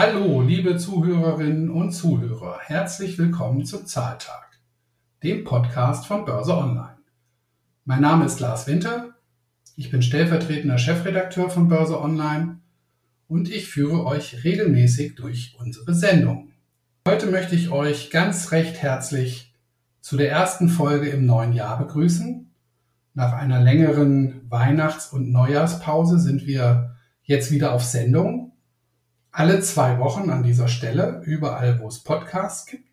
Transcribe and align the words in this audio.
Hallo, 0.00 0.42
liebe 0.42 0.76
Zuhörerinnen 0.76 1.70
und 1.70 1.90
Zuhörer, 1.90 2.60
herzlich 2.62 3.18
willkommen 3.18 3.64
zum 3.64 3.84
Zahltag, 3.84 4.60
dem 5.24 5.42
Podcast 5.42 6.06
von 6.06 6.24
Börse 6.24 6.56
Online. 6.56 6.98
Mein 7.84 8.02
Name 8.02 8.24
ist 8.26 8.38
Lars 8.38 8.68
Winter, 8.68 9.16
ich 9.74 9.90
bin 9.90 10.02
stellvertretender 10.02 10.78
Chefredakteur 10.78 11.50
von 11.50 11.66
Börse 11.66 12.00
Online 12.00 12.60
und 13.26 13.50
ich 13.50 13.66
führe 13.66 14.06
euch 14.06 14.44
regelmäßig 14.44 15.16
durch 15.16 15.56
unsere 15.58 15.92
Sendung. 15.94 16.52
Heute 17.08 17.26
möchte 17.26 17.56
ich 17.56 17.70
euch 17.70 18.12
ganz 18.12 18.52
recht 18.52 18.80
herzlich 18.80 19.52
zu 20.00 20.16
der 20.16 20.30
ersten 20.30 20.68
Folge 20.68 21.08
im 21.08 21.26
neuen 21.26 21.54
Jahr 21.54 21.76
begrüßen. 21.76 22.48
Nach 23.14 23.32
einer 23.32 23.58
längeren 23.58 24.48
Weihnachts- 24.48 25.12
und 25.12 25.32
Neujahrspause 25.32 26.20
sind 26.20 26.46
wir 26.46 26.94
jetzt 27.24 27.50
wieder 27.50 27.72
auf 27.72 27.82
Sendung 27.82 28.47
alle 29.38 29.60
zwei 29.60 30.00
Wochen 30.00 30.30
an 30.30 30.42
dieser 30.42 30.66
Stelle, 30.66 31.22
überall, 31.24 31.78
wo 31.78 31.86
es 31.86 32.00
Podcasts 32.00 32.66
gibt. 32.66 32.88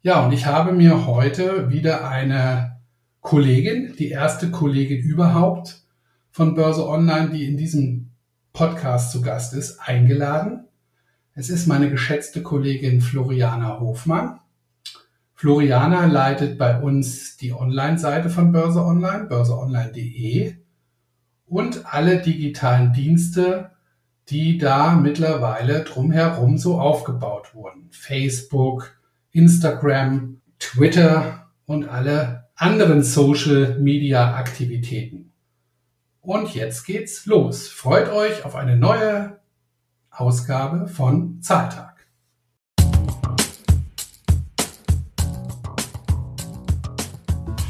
Ja, 0.00 0.24
und 0.24 0.32
ich 0.32 0.46
habe 0.46 0.72
mir 0.72 1.06
heute 1.06 1.68
wieder 1.68 2.08
eine 2.08 2.80
Kollegin, 3.20 3.94
die 3.98 4.08
erste 4.08 4.50
Kollegin 4.50 5.02
überhaupt 5.02 5.82
von 6.30 6.54
Börse 6.54 6.88
Online, 6.88 7.28
die 7.28 7.44
in 7.44 7.58
diesem 7.58 8.12
Podcast 8.54 9.12
zu 9.12 9.20
Gast 9.20 9.52
ist, 9.52 9.78
eingeladen. 9.78 10.64
Es 11.34 11.50
ist 11.50 11.66
meine 11.66 11.90
geschätzte 11.90 12.42
Kollegin 12.42 13.02
Floriana 13.02 13.78
Hofmann. 13.78 14.40
Floriana 15.34 16.06
leitet 16.06 16.56
bei 16.56 16.80
uns 16.80 17.36
die 17.36 17.52
Online-Seite 17.52 18.30
von 18.30 18.52
Börse 18.52 18.82
Online, 18.82 19.24
börseonline.de 19.24 20.54
und 21.44 21.84
alle 21.92 22.22
digitalen 22.22 22.94
Dienste, 22.94 23.73
die 24.30 24.56
da 24.58 24.94
mittlerweile 24.94 25.84
drumherum 25.84 26.58
so 26.58 26.80
aufgebaut 26.80 27.54
wurden. 27.54 27.88
Facebook, 27.90 28.98
Instagram, 29.32 30.40
Twitter 30.58 31.50
und 31.66 31.88
alle 31.88 32.48
anderen 32.54 33.02
Social-Media-Aktivitäten. 33.02 35.32
Und 36.20 36.54
jetzt 36.54 36.84
geht's 36.86 37.26
los. 37.26 37.68
Freut 37.68 38.08
euch 38.10 38.46
auf 38.46 38.54
eine 38.54 38.76
neue 38.76 39.40
Ausgabe 40.10 40.86
von 40.88 41.42
Zahltag. 41.42 42.06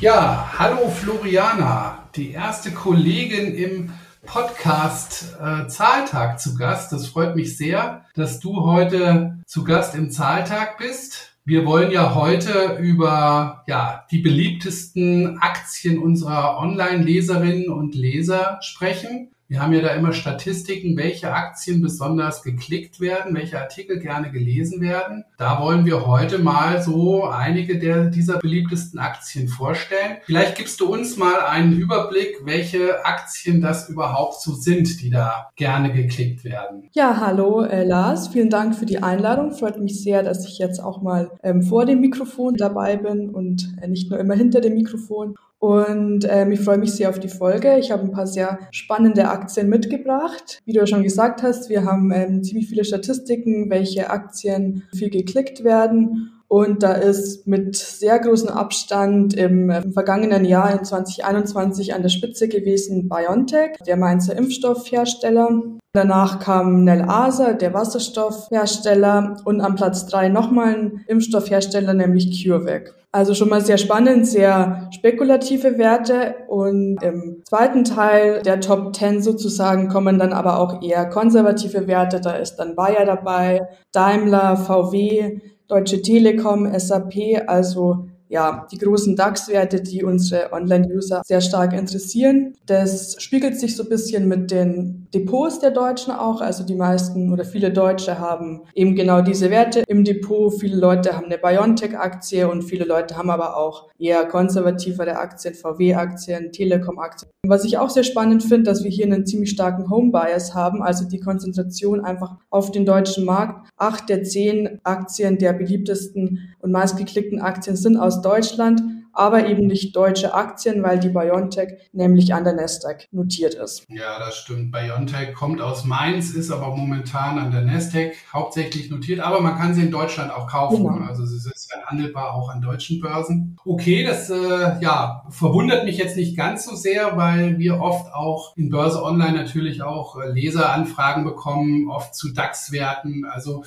Ja, 0.01 0.53
hallo 0.59 0.89
Floriana, 0.89 2.09
die 2.15 2.33
erste 2.33 2.71
Kollegin 2.71 3.55
im 3.55 3.93
Podcast 4.27 5.37
äh, 5.41 5.67
Zahltag 5.69 6.41
zu 6.41 6.55
Gast. 6.55 6.93
Das 6.93 7.07
freut 7.07 7.37
mich 7.37 7.57
sehr, 7.57 8.05
dass 8.15 8.41
du 8.41 8.63
heute 8.63 9.39
zu 9.47 9.65
Gast 9.65 9.95
im 9.95 10.11
Zahltag 10.11 10.79
bist. 10.79 11.35
Wir 11.45 11.67
wollen 11.67 11.91
ja 11.91 12.15
heute 12.15 12.79
über 12.81 13.65
ja, 13.67 14.07
die 14.11 14.21
beliebtesten 14.21 15.39
Aktien 15.39 15.99
unserer 15.99 16.59
Online-Leserinnen 16.59 17.69
und 17.69 17.95
Leser 17.95 18.59
sprechen. 18.63 19.34
Wir 19.47 19.61
haben 19.61 19.75
ja 19.75 19.83
da 19.83 19.89
immer 19.89 20.15
Statistiken, 20.15 20.97
welche 20.97 21.31
Aktien 21.33 21.83
besonders 21.83 22.43
geklickt 22.43 22.99
werden, 22.99 23.35
welche 23.35 23.61
Artikel 23.61 23.99
gerne 23.99 24.31
gelesen 24.31 24.81
werden. 24.81 25.25
Da 25.37 25.61
wollen 25.61 25.85
wir 25.85 26.07
heute 26.07 26.39
mal 26.39 26.81
so 26.83 27.25
einige 27.25 27.79
der, 27.79 28.07
dieser 28.07 28.39
beliebtesten 28.39 28.99
Aktien 28.99 29.49
vorstellen. 29.49 30.17
Vielleicht 30.25 30.57
gibst 30.57 30.81
du 30.81 30.91
uns 30.91 31.19
mal 31.19 31.41
einen 31.43 31.75
Überblick, 31.75 32.39
welche 32.45 33.05
Aktien 33.05 33.61
das 33.61 33.91
überhaupt 33.91 34.41
so 34.41 34.55
sind, 34.55 35.03
die 35.03 35.11
da 35.11 35.51
gerne 35.57 35.93
geklickt 35.93 36.45
werden. 36.45 36.89
Ja, 36.95 37.21
hallo 37.21 37.65
äh, 37.65 37.85
Lars, 37.85 38.29
vielen 38.29 38.49
Dank 38.49 38.75
für 38.75 38.87
die 38.87 39.03
Einladung. 39.03 39.53
Freut 39.53 39.79
mich 39.79 40.03
sehr, 40.03 40.23
dass 40.23 40.49
ich 40.49 40.59
jetzt 40.59 40.83
auch 40.83 41.03
mal 41.03 41.31
ähm, 41.43 41.63
vor 41.63 41.85
dem 41.85 42.01
Mikrofon 42.01 42.55
dabei 42.55 42.97
bin 42.97 43.29
und 43.29 43.75
äh, 43.83 43.89
nicht 43.89 44.09
nur 44.11 44.19
immer 44.19 44.35
hinter 44.35 44.63
dem 44.63 44.75
Mikrofon. 44.75 45.35
Und 45.65 46.27
ähm, 46.29 46.53
ich 46.53 46.61
freue 46.61 46.77
mich 46.77 46.93
sehr 46.93 47.09
auf 47.09 47.19
die 47.19 47.31
Folge. 47.31 47.79
Ich 47.79 47.91
habe 47.91 48.03
ein 48.03 48.11
paar 48.11 48.27
sehr 48.27 48.59
spannende 48.71 49.31
Aktien 49.31 49.71
mitgebracht. 49.71 50.61
Wie 50.67 50.75
du 50.75 50.81
ja 50.81 50.87
schon 50.87 51.03
gesagt 51.03 51.43
hast, 51.43 51.71
wir 51.71 51.87
haben 51.87 52.13
ähm, 52.13 52.45
ziemlich 52.45 52.69
viele 52.69 52.85
Statistiken, 52.85 53.71
welche 53.71 54.11
Aktien 54.11 54.83
viel 54.95 55.09
geklickt 55.09 55.65
werden. 55.65 56.33
Und 56.49 56.83
da 56.83 56.93
ist 56.93 57.47
mit 57.47 57.77
sehr 57.77 58.19
großem 58.19 58.51
Abstand 58.51 59.33
im, 59.33 59.71
im, 59.71 59.95
vergangenen 59.95 60.45
Jahr 60.45 60.71
in 60.71 60.85
2021 60.85 61.95
an 61.95 62.03
der 62.03 62.11
Spitze 62.11 62.47
gewesen 62.47 63.09
BioNTech, 63.09 63.79
der 63.87 63.97
Mainzer 63.97 64.37
Impfstoffhersteller. 64.37 65.63
Danach 65.95 66.41
kam 66.41 66.85
Nel 66.85 67.07
Asa, 67.09 67.55
der 67.55 67.73
Wasserstoffhersteller 67.73 69.39
und 69.47 69.63
am 69.63 69.77
Platz 69.77 70.05
drei 70.05 70.29
nochmal 70.29 70.75
ein 70.75 71.05
Impfstoffhersteller, 71.07 71.95
nämlich 71.95 72.45
CureVac. 72.45 73.04
Also 73.15 73.33
schon 73.33 73.49
mal 73.49 73.61
sehr 73.61 73.79
spannend, 73.79 74.27
sehr 74.27 74.89
spekulative 74.91 75.79
Werte 75.79 76.35
und 76.49 77.01
im 77.01 77.43
zweiten 77.45 77.85
Teil 77.85 78.43
der 78.43 78.61
Top 78.61 78.93
10 78.93 79.23
sozusagen 79.23 79.87
kommen 79.87 80.19
dann 80.19 80.33
aber 80.33 80.59
auch 80.59 80.83
eher 80.83 81.09
konservative 81.09 81.87
Werte. 81.87 82.21
Da 82.21 82.33
ist 82.33 82.57
dann 82.57 82.75
Bayer 82.75 83.07
dabei, 83.07 83.69
Daimler, 83.93 84.57
VW, 84.57 85.39
Deutsche 85.69 86.03
Telekom, 86.03 86.69
SAP, 86.77 87.45
also 87.47 88.09
ja, 88.29 88.67
die 88.73 88.79
großen 88.79 89.15
DAX-Werte, 89.15 89.81
die 89.81 90.03
unsere 90.03 90.53
Online-User 90.53 91.23
sehr 91.25 91.41
stark 91.41 91.73
interessieren. 91.73 92.55
Das 92.67 93.15
spiegelt 93.23 93.61
sich 93.61 93.77
so 93.77 93.85
ein 93.85 93.91
bisschen 93.91 94.27
mit 94.27 94.51
den 94.51 95.04
Depots 95.15 95.61
der 95.61 95.71
Deutschen 95.71 96.13
auch. 96.13 96.41
Also 96.41 96.65
die 96.65 96.75
meisten 96.75 97.33
oder 97.33 97.45
viele 97.45 97.73
Deutsche 97.73 98.19
haben 98.19 98.63
eben 98.75 98.97
genau 98.97 99.23
diese 99.23 99.51
Werte 99.51 99.85
im 99.87 100.03
Depot. 100.03 100.53
Viele 100.53 100.77
Leute 100.77 101.17
haben 101.17 101.27
eine 101.27 101.39
Biontech-Aktie 101.39 102.49
und 102.51 102.63
viele 102.63 102.85
Leute 102.85 103.17
haben 103.17 103.31
aber 103.31 103.57
auch 103.57 103.89
eher 103.99 104.27
konservativere 104.27 105.17
Aktien, 105.17 105.55
VW-Aktien, 105.55 106.51
Telekom-Aktien. 106.51 107.31
Was 107.47 107.65
ich 107.65 107.79
auch 107.79 107.91
sehr 107.91 108.03
spannend 108.03 108.43
finde, 108.43 108.65
dass 108.65 108.83
wir 108.83 108.91
hier 108.91 109.07
einen 109.07 109.25
ziemlich 109.27 109.51
starken 109.51 109.89
Home-Bias 109.89 110.55
haben, 110.55 110.83
also 110.83 111.07
die 111.09 111.21
Konzentration 111.21 112.01
einfach 112.01 112.37
auf 112.51 112.73
den 112.73 112.85
deutschen 112.85 113.25
Markt. 113.25 113.69
Acht 113.77 114.09
der 114.09 114.25
zehn 114.25 114.81
Aktien 114.83 115.39
der 115.39 115.53
beliebtesten 115.53 116.55
und 116.61 116.73
meistgeklickten 116.73 117.41
Aktien 117.41 117.77
sind 117.77 117.97
aus 117.97 118.21
Deutschland, 118.21 118.83
aber 119.15 119.47
eben 119.47 119.67
nicht 119.67 119.95
deutsche 119.97 120.35
Aktien, 120.35 120.83
weil 120.83 120.99
die 120.99 121.11
BioNTech 121.11 121.91
nämlich 121.93 122.35
an 122.35 122.45
der 122.45 122.55
Nasdaq 122.55 123.09
notiert 123.13 123.55
ist. 123.55 123.87
Ja, 123.89 124.19
das 124.19 124.37
stimmt. 124.37 124.73
BioNTech 124.73 125.35
kommt 125.35 125.61
aus 125.61 125.85
Mainz, 125.85 126.31
ist 126.31 126.51
aber 126.51 126.75
momentan 126.77 127.39
an 127.39 127.51
der 127.51 127.63
Nasdaq 127.63 128.15
hauptsächlich 128.33 128.91
notiert, 128.91 129.21
aber 129.21 129.41
man 129.41 129.57
kann 129.57 129.75
sie 129.75 129.83
in 129.83 129.91
Deutschland 129.91 130.33
auch 130.33 130.47
kaufen. 130.47 130.85
Genau. 130.85 131.07
Also 131.07 131.25
sie 131.25 131.37
ist 131.37 131.55
handelbar 131.87 132.35
auch 132.35 132.49
an 132.49 132.61
deutschen 132.61 133.01
Börsen. 133.01 133.57
Okay, 133.65 134.05
das 134.05 134.31
äh, 134.31 134.81
ja, 134.81 135.25
verwundert 135.31 135.85
mich 135.85 135.99
jetzt 135.99 136.17
nicht 136.17 136.37
ganz 136.37 136.65
so 136.65 136.75
sehr, 136.75 137.17
weil 137.17 137.59
wir 137.59 137.81
oft 137.81 138.13
auch 138.13 138.57
in 138.57 138.71
Börse 138.71 139.03
Online 139.03 139.33
natürlich 139.33 139.83
auch 139.83 140.21
äh, 140.21 140.29
Leseranfragen 140.29 141.25
bekommen, 141.25 141.91
oft 141.91 142.15
zu 142.15 142.33
DAX-Werten. 142.33 143.25
Also 143.25 143.65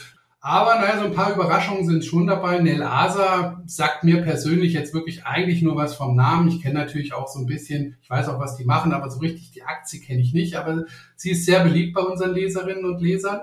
aber 0.48 0.76
naja, 0.76 0.98
so 0.98 1.08
ein 1.08 1.14
paar 1.14 1.34
Überraschungen 1.34 1.86
sind 1.86 2.06
schon 2.06 2.26
dabei. 2.26 2.60
Nel 2.60 2.82
Asa 2.82 3.62
sagt 3.66 4.06
mir 4.06 4.22
persönlich 4.22 4.72
jetzt 4.72 4.94
wirklich 4.94 5.26
eigentlich 5.26 5.62
nur 5.62 5.76
was 5.76 5.96
vom 5.96 6.16
Namen. 6.16 6.48
Ich 6.48 6.62
kenne 6.62 6.80
natürlich 6.80 7.14
auch 7.14 7.28
so 7.28 7.40
ein 7.40 7.48
bisschen, 7.48 7.98
ich 8.02 8.10
weiß 8.10 8.30
auch, 8.30 8.40
was 8.40 8.56
die 8.56 8.64
machen, 8.64 8.94
aber 8.94 9.10
so 9.10 9.20
richtig 9.20 9.52
die 9.52 9.64
Aktie 9.64 10.00
kenne 10.00 10.22
ich 10.22 10.34
nicht. 10.34 10.56
Aber 10.56 10.86
sie 11.18 11.32
ist 11.32 11.46
sehr 11.46 11.66
beliebt 11.66 11.94
bei 11.94 12.02
unseren 12.02 12.34
Leserinnen 12.34 12.86
und 12.86 13.02
Lesern. 13.02 13.42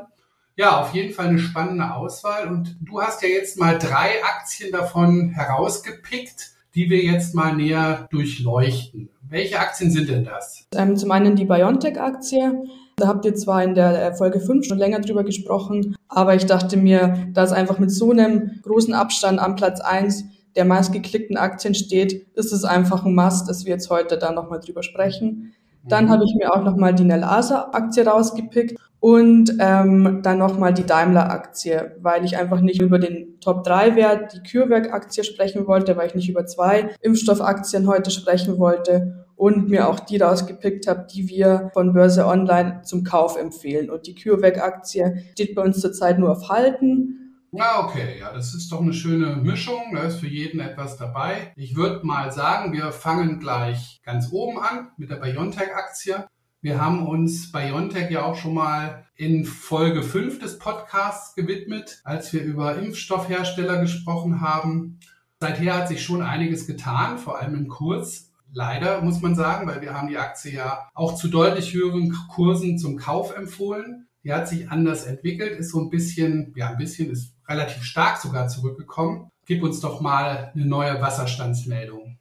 Ja, 0.56 0.80
auf 0.80 0.94
jeden 0.94 1.12
Fall 1.12 1.26
eine 1.26 1.38
spannende 1.38 1.92
Auswahl. 1.92 2.48
Und 2.48 2.78
du 2.80 3.02
hast 3.02 3.20
ja 3.20 3.28
jetzt 3.28 3.58
mal 3.60 3.78
drei 3.78 4.24
Aktien 4.24 4.72
davon 4.72 5.28
herausgepickt, 5.28 6.52
die 6.74 6.88
wir 6.88 7.02
jetzt 7.02 7.34
mal 7.34 7.54
näher 7.54 8.08
durchleuchten. 8.12 9.10
Welche 9.28 9.60
Aktien 9.60 9.90
sind 9.90 10.08
denn 10.08 10.24
das? 10.24 10.66
Ähm, 10.74 10.96
zum 10.96 11.10
einen 11.10 11.36
die 11.36 11.44
Biontech-Aktie. 11.44 12.64
Da 12.96 13.08
habt 13.08 13.24
ihr 13.24 13.34
zwar 13.34 13.62
in 13.64 13.74
der 13.74 14.14
Folge 14.14 14.40
5 14.40 14.66
schon 14.66 14.78
länger 14.78 15.00
drüber 15.00 15.24
gesprochen, 15.24 15.96
aber 16.08 16.34
ich 16.34 16.46
dachte 16.46 16.76
mir, 16.76 17.28
da 17.32 17.42
es 17.42 17.52
einfach 17.52 17.78
mit 17.78 17.90
so 17.90 18.10
einem 18.10 18.60
großen 18.62 18.94
Abstand 18.94 19.40
am 19.40 19.56
Platz 19.56 19.80
1 19.80 20.24
der 20.54 20.64
meistgeklickten 20.64 21.36
Aktien 21.36 21.74
steht, 21.74 22.28
ist 22.34 22.52
es 22.52 22.64
einfach 22.64 23.04
ein 23.04 23.14
Must, 23.14 23.48
dass 23.48 23.64
wir 23.64 23.72
jetzt 23.72 23.90
heute 23.90 24.16
da 24.16 24.30
nochmal 24.30 24.60
drüber 24.60 24.84
sprechen. 24.84 25.52
Dann 25.82 26.06
mhm. 26.06 26.10
habe 26.10 26.24
ich 26.24 26.34
mir 26.36 26.54
auch 26.54 26.62
nochmal 26.62 26.94
die 26.94 27.04
Nelasa-Aktie 27.04 28.06
rausgepickt 28.06 28.78
und 29.00 29.52
ähm, 29.58 30.20
dann 30.22 30.38
nochmal 30.38 30.72
die 30.72 30.86
Daimler-Aktie, 30.86 31.96
weil 32.00 32.24
ich 32.24 32.38
einfach 32.38 32.60
nicht 32.60 32.80
über 32.80 33.00
den 33.00 33.40
Top-3-Wert, 33.40 34.32
die 34.32 34.50
CureVac-Aktie 34.50 35.24
sprechen 35.24 35.66
wollte, 35.66 35.96
weil 35.96 36.06
ich 36.06 36.14
nicht 36.14 36.30
über 36.30 36.46
zwei 36.46 36.90
Impfstoffaktien 37.02 37.88
heute 37.88 38.10
sprechen 38.10 38.58
wollte 38.58 39.23
und 39.36 39.68
mir 39.68 39.88
auch 39.88 40.00
die 40.00 40.18
rausgepickt 40.18 40.86
habe, 40.86 41.06
die 41.12 41.28
wir 41.28 41.70
von 41.74 41.92
Börse 41.92 42.26
Online 42.26 42.82
zum 42.82 43.04
Kauf 43.04 43.36
empfehlen. 43.36 43.90
Und 43.90 44.06
die 44.06 44.14
CureVac-Aktie 44.14 45.24
steht 45.32 45.54
bei 45.54 45.62
uns 45.62 45.80
zurzeit 45.80 46.18
nur 46.18 46.32
auf 46.32 46.48
Halten. 46.48 47.20
Ja, 47.52 47.84
okay, 47.84 48.18
ja, 48.18 48.32
das 48.32 48.52
ist 48.54 48.72
doch 48.72 48.80
eine 48.80 48.92
schöne 48.92 49.36
Mischung. 49.36 49.94
Da 49.94 50.02
ist 50.02 50.16
für 50.16 50.26
jeden 50.26 50.60
etwas 50.60 50.96
dabei. 50.96 51.52
Ich 51.56 51.76
würde 51.76 52.04
mal 52.04 52.32
sagen, 52.32 52.72
wir 52.72 52.90
fangen 52.90 53.38
gleich 53.38 54.00
ganz 54.04 54.32
oben 54.32 54.58
an 54.58 54.88
mit 54.96 55.10
der 55.10 55.16
Biontech-Aktie. 55.16 56.26
Wir 56.64 56.80
haben 56.80 57.06
uns 57.06 57.52
BioNTech 57.52 58.10
ja 58.10 58.24
auch 58.24 58.36
schon 58.36 58.54
mal 58.54 59.04
in 59.16 59.44
Folge 59.44 60.02
5 60.02 60.38
des 60.38 60.58
Podcasts 60.58 61.34
gewidmet, 61.34 62.00
als 62.04 62.32
wir 62.32 62.42
über 62.42 62.76
Impfstoffhersteller 62.76 63.82
gesprochen 63.82 64.40
haben. 64.40 64.98
Seither 65.40 65.76
hat 65.76 65.88
sich 65.88 66.02
schon 66.02 66.22
einiges 66.22 66.66
getan, 66.66 67.18
vor 67.18 67.38
allem 67.38 67.54
im 67.54 67.68
Kurs. 67.68 68.32
Leider 68.56 69.02
muss 69.02 69.20
man 69.20 69.34
sagen, 69.34 69.66
weil 69.66 69.80
wir 69.80 69.94
haben 69.94 70.06
die 70.06 70.16
Aktie 70.16 70.52
ja 70.52 70.88
auch 70.94 71.16
zu 71.16 71.26
deutlich 71.26 71.74
höheren 71.74 72.16
Kursen 72.32 72.78
zum 72.78 72.96
Kauf 72.96 73.36
empfohlen. 73.36 74.06
Die 74.22 74.32
hat 74.32 74.48
sich 74.48 74.70
anders 74.70 75.06
entwickelt, 75.06 75.58
ist 75.58 75.72
so 75.72 75.80
ein 75.80 75.90
bisschen, 75.90 76.54
ja, 76.56 76.68
ein 76.68 76.78
bisschen 76.78 77.10
ist 77.10 77.34
relativ 77.48 77.82
stark 77.82 78.18
sogar 78.18 78.46
zurückgekommen. 78.46 79.28
Gib 79.44 79.64
uns 79.64 79.80
doch 79.80 80.00
mal 80.00 80.52
eine 80.54 80.66
neue 80.66 81.00
Wasserstandsmeldung. 81.00 82.16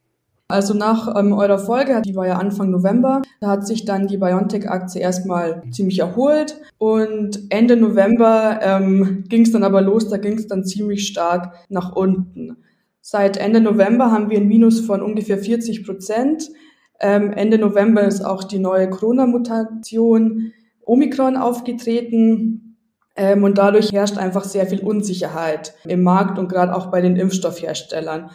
Also 0.47 0.73
nach 0.73 1.15
ähm, 1.15 1.33
eurer 1.33 1.59
Folge, 1.59 2.01
die 2.03 2.15
war 2.15 2.27
ja 2.27 2.37
Anfang 2.37 2.71
November, 2.71 3.21
da 3.39 3.49
hat 3.49 3.65
sich 3.65 3.85
dann 3.85 4.07
die 4.07 4.17
BioNTech-Aktie 4.17 5.01
erstmal 5.01 5.63
ziemlich 5.71 5.99
erholt 5.99 6.59
und 6.77 7.39
Ende 7.49 7.77
November 7.77 8.59
ähm, 8.61 9.23
ging 9.29 9.43
es 9.43 9.51
dann 9.51 9.63
aber 9.63 9.81
los, 9.81 10.09
da 10.09 10.17
ging 10.17 10.37
es 10.37 10.47
dann 10.47 10.65
ziemlich 10.65 11.07
stark 11.07 11.55
nach 11.69 11.93
unten. 11.95 12.57
Seit 13.05 13.35
Ende 13.35 13.59
November 13.59 14.11
haben 14.11 14.29
wir 14.29 14.37
ein 14.37 14.47
Minus 14.47 14.79
von 14.79 15.01
ungefähr 15.01 15.37
40 15.37 15.85
Prozent. 15.85 16.49
Ähm, 17.01 17.33
Ende 17.33 17.57
November 17.57 18.03
ist 18.03 18.25
auch 18.25 18.45
die 18.45 18.59
neue 18.59 18.89
Corona-Mutation 18.89 20.53
Omikron 20.85 21.35
aufgetreten. 21.35 22.77
Ähm, 23.17 23.43
und 23.43 23.57
dadurch 23.57 23.91
herrscht 23.91 24.17
einfach 24.17 24.45
sehr 24.45 24.67
viel 24.67 24.79
Unsicherheit 24.79 25.73
im 25.83 26.01
Markt 26.01 26.39
und 26.39 26.47
gerade 26.47 26.73
auch 26.73 26.91
bei 26.91 27.01
den 27.01 27.17
Impfstoffherstellern. 27.17 28.31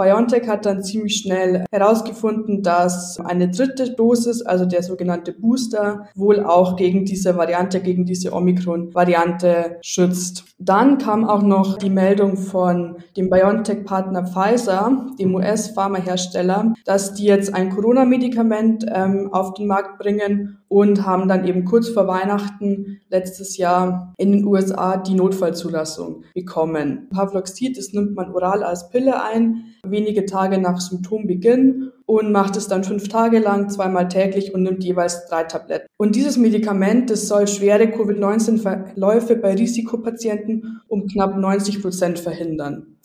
BioNTech 0.00 0.48
hat 0.48 0.64
dann 0.64 0.82
ziemlich 0.82 1.16
schnell 1.16 1.66
herausgefunden, 1.70 2.62
dass 2.62 3.20
eine 3.20 3.50
dritte 3.50 3.92
Dosis, 3.92 4.40
also 4.40 4.64
der 4.64 4.82
sogenannte 4.82 5.34
Booster, 5.34 6.08
wohl 6.14 6.42
auch 6.42 6.76
gegen 6.76 7.04
diese 7.04 7.36
Variante, 7.36 7.80
gegen 7.80 8.06
diese 8.06 8.32
Omikron-Variante 8.32 9.76
schützt. 9.82 10.44
Dann 10.58 10.96
kam 10.96 11.28
auch 11.28 11.42
noch 11.42 11.76
die 11.76 11.90
Meldung 11.90 12.38
von 12.38 12.96
dem 13.14 13.28
BioNTech-Partner 13.28 14.26
Pfizer, 14.26 15.06
dem 15.18 15.34
US-Pharmahersteller, 15.34 16.72
dass 16.86 17.12
die 17.12 17.26
jetzt 17.26 17.54
ein 17.54 17.68
Corona-Medikament 17.68 18.86
ähm, 18.90 19.28
auf 19.32 19.52
den 19.52 19.66
Markt 19.66 19.98
bringen 19.98 20.60
und 20.68 21.04
haben 21.04 21.28
dann 21.28 21.44
eben 21.46 21.64
kurz 21.64 21.88
vor 21.88 22.06
Weihnachten 22.06 23.00
letztes 23.10 23.58
Jahr 23.58 24.14
in 24.16 24.32
den 24.32 24.46
USA 24.46 24.96
die 24.96 25.14
Notfallzulassung 25.14 26.24
bekommen. 26.32 27.08
Pavloxid, 27.10 27.76
das 27.76 27.92
nimmt 27.92 28.14
man 28.14 28.32
oral 28.32 28.62
als 28.62 28.88
Pille 28.88 29.22
ein, 29.22 29.69
wenige 29.86 30.26
Tage 30.26 30.58
nach 30.58 30.80
Symptombeginn 30.80 31.92
und 32.06 32.32
macht 32.32 32.56
es 32.56 32.68
dann 32.68 32.84
fünf 32.84 33.08
Tage 33.08 33.38
lang, 33.38 33.70
zweimal 33.70 34.08
täglich 34.08 34.54
und 34.54 34.62
nimmt 34.62 34.84
jeweils 34.84 35.26
drei 35.26 35.44
Tabletten. 35.44 35.86
Und 35.96 36.16
dieses 36.16 36.36
Medikament, 36.36 37.10
das 37.10 37.28
soll 37.28 37.46
schwere 37.46 37.86
Covid-19-Verläufe 37.88 39.36
bei 39.36 39.54
Risikopatienten 39.54 40.80
um 40.88 41.06
knapp 41.06 41.36
90 41.36 41.82
Prozent 41.82 42.18
verhindern. 42.18 42.96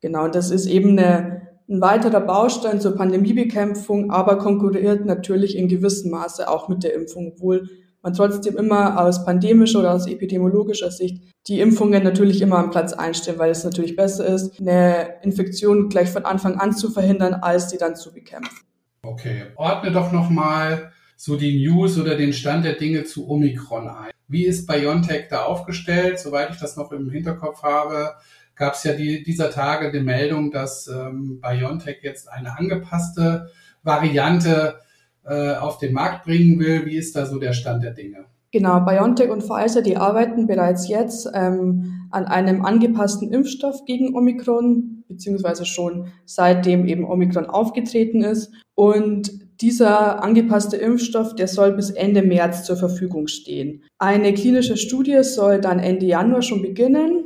Genau, 0.00 0.28
das 0.28 0.50
ist 0.50 0.66
eben 0.66 0.98
eine 0.98 1.44
ein 1.68 1.80
weiterer 1.80 2.20
Baustein 2.20 2.80
zur 2.80 2.94
Pandemiebekämpfung, 2.94 4.10
aber 4.10 4.36
konkurriert 4.36 5.06
natürlich 5.06 5.56
in 5.56 5.68
gewissem 5.68 6.10
Maße 6.10 6.48
auch 6.48 6.68
mit 6.68 6.84
der 6.84 6.94
Impfung, 6.94 7.32
obwohl 7.34 7.68
man 8.04 8.12
trotzdem 8.12 8.56
immer 8.56 9.00
aus 9.00 9.24
pandemischer 9.24 9.80
oder 9.80 9.94
aus 9.94 10.06
epidemiologischer 10.06 10.90
Sicht 10.90 11.22
die 11.48 11.60
Impfungen 11.60 12.04
natürlich 12.04 12.40
immer 12.42 12.58
am 12.58 12.70
Platz 12.70 12.92
einstellen, 12.92 13.38
weil 13.38 13.50
es 13.50 13.64
natürlich 13.64 13.96
besser 13.96 14.26
ist, 14.26 14.60
eine 14.60 15.22
Infektion 15.22 15.88
gleich 15.88 16.10
von 16.10 16.24
Anfang 16.24 16.60
an 16.60 16.74
zu 16.74 16.90
verhindern, 16.90 17.34
als 17.34 17.70
sie 17.70 17.78
dann 17.78 17.96
zu 17.96 18.12
bekämpfen. 18.12 18.60
Okay, 19.02 19.46
ordne 19.56 19.90
doch 19.90 20.12
nochmal 20.12 20.92
so 21.16 21.36
die 21.36 21.66
News 21.66 21.98
oder 21.98 22.16
den 22.16 22.32
Stand 22.32 22.64
der 22.64 22.74
Dinge 22.74 23.04
zu 23.04 23.28
Omikron 23.28 23.88
ein. 23.88 24.10
Wie 24.28 24.44
ist 24.44 24.66
BioNTech 24.66 25.28
da 25.28 25.44
aufgestellt? 25.44 26.18
Soweit 26.18 26.50
ich 26.50 26.58
das 26.58 26.76
noch 26.76 26.92
im 26.92 27.10
Hinterkopf 27.10 27.62
habe, 27.62 28.14
gab 28.54 28.74
es 28.74 28.84
ja 28.84 28.92
die, 28.92 29.22
dieser 29.22 29.50
Tage 29.50 29.92
die 29.92 30.00
Meldung, 30.00 30.50
dass 30.50 30.88
ähm, 30.88 31.40
BioNTech 31.40 31.98
jetzt 32.02 32.30
eine 32.30 32.56
angepasste 32.58 33.50
Variante 33.82 34.78
äh, 35.24 35.54
auf 35.54 35.78
den 35.78 35.92
Markt 35.92 36.24
bringen 36.24 36.58
will. 36.58 36.86
Wie 36.86 36.96
ist 36.96 37.16
da 37.16 37.26
so 37.26 37.38
der 37.38 37.52
Stand 37.52 37.82
der 37.82 37.92
Dinge? 37.92 38.26
Genau, 38.54 38.78
BioNTech 38.80 39.30
und 39.30 39.42
Pfizer, 39.42 39.82
die 39.82 39.96
arbeiten 39.96 40.46
bereits 40.46 40.86
jetzt 40.86 41.28
ähm, 41.34 42.06
an 42.12 42.26
einem 42.26 42.64
angepassten 42.64 43.32
Impfstoff 43.32 43.84
gegen 43.84 44.14
Omikron, 44.14 45.02
beziehungsweise 45.08 45.64
schon 45.64 46.06
seitdem 46.24 46.86
eben 46.86 47.04
Omikron 47.04 47.46
aufgetreten 47.46 48.22
ist. 48.22 48.52
Und 48.76 49.32
dieser 49.60 50.22
angepasste 50.22 50.76
Impfstoff, 50.76 51.34
der 51.34 51.48
soll 51.48 51.72
bis 51.72 51.90
Ende 51.90 52.22
März 52.22 52.64
zur 52.64 52.76
Verfügung 52.76 53.26
stehen. 53.26 53.82
Eine 53.98 54.32
klinische 54.34 54.76
Studie 54.76 55.24
soll 55.24 55.60
dann 55.60 55.80
Ende 55.80 56.06
Januar 56.06 56.42
schon 56.42 56.62
beginnen. 56.62 57.24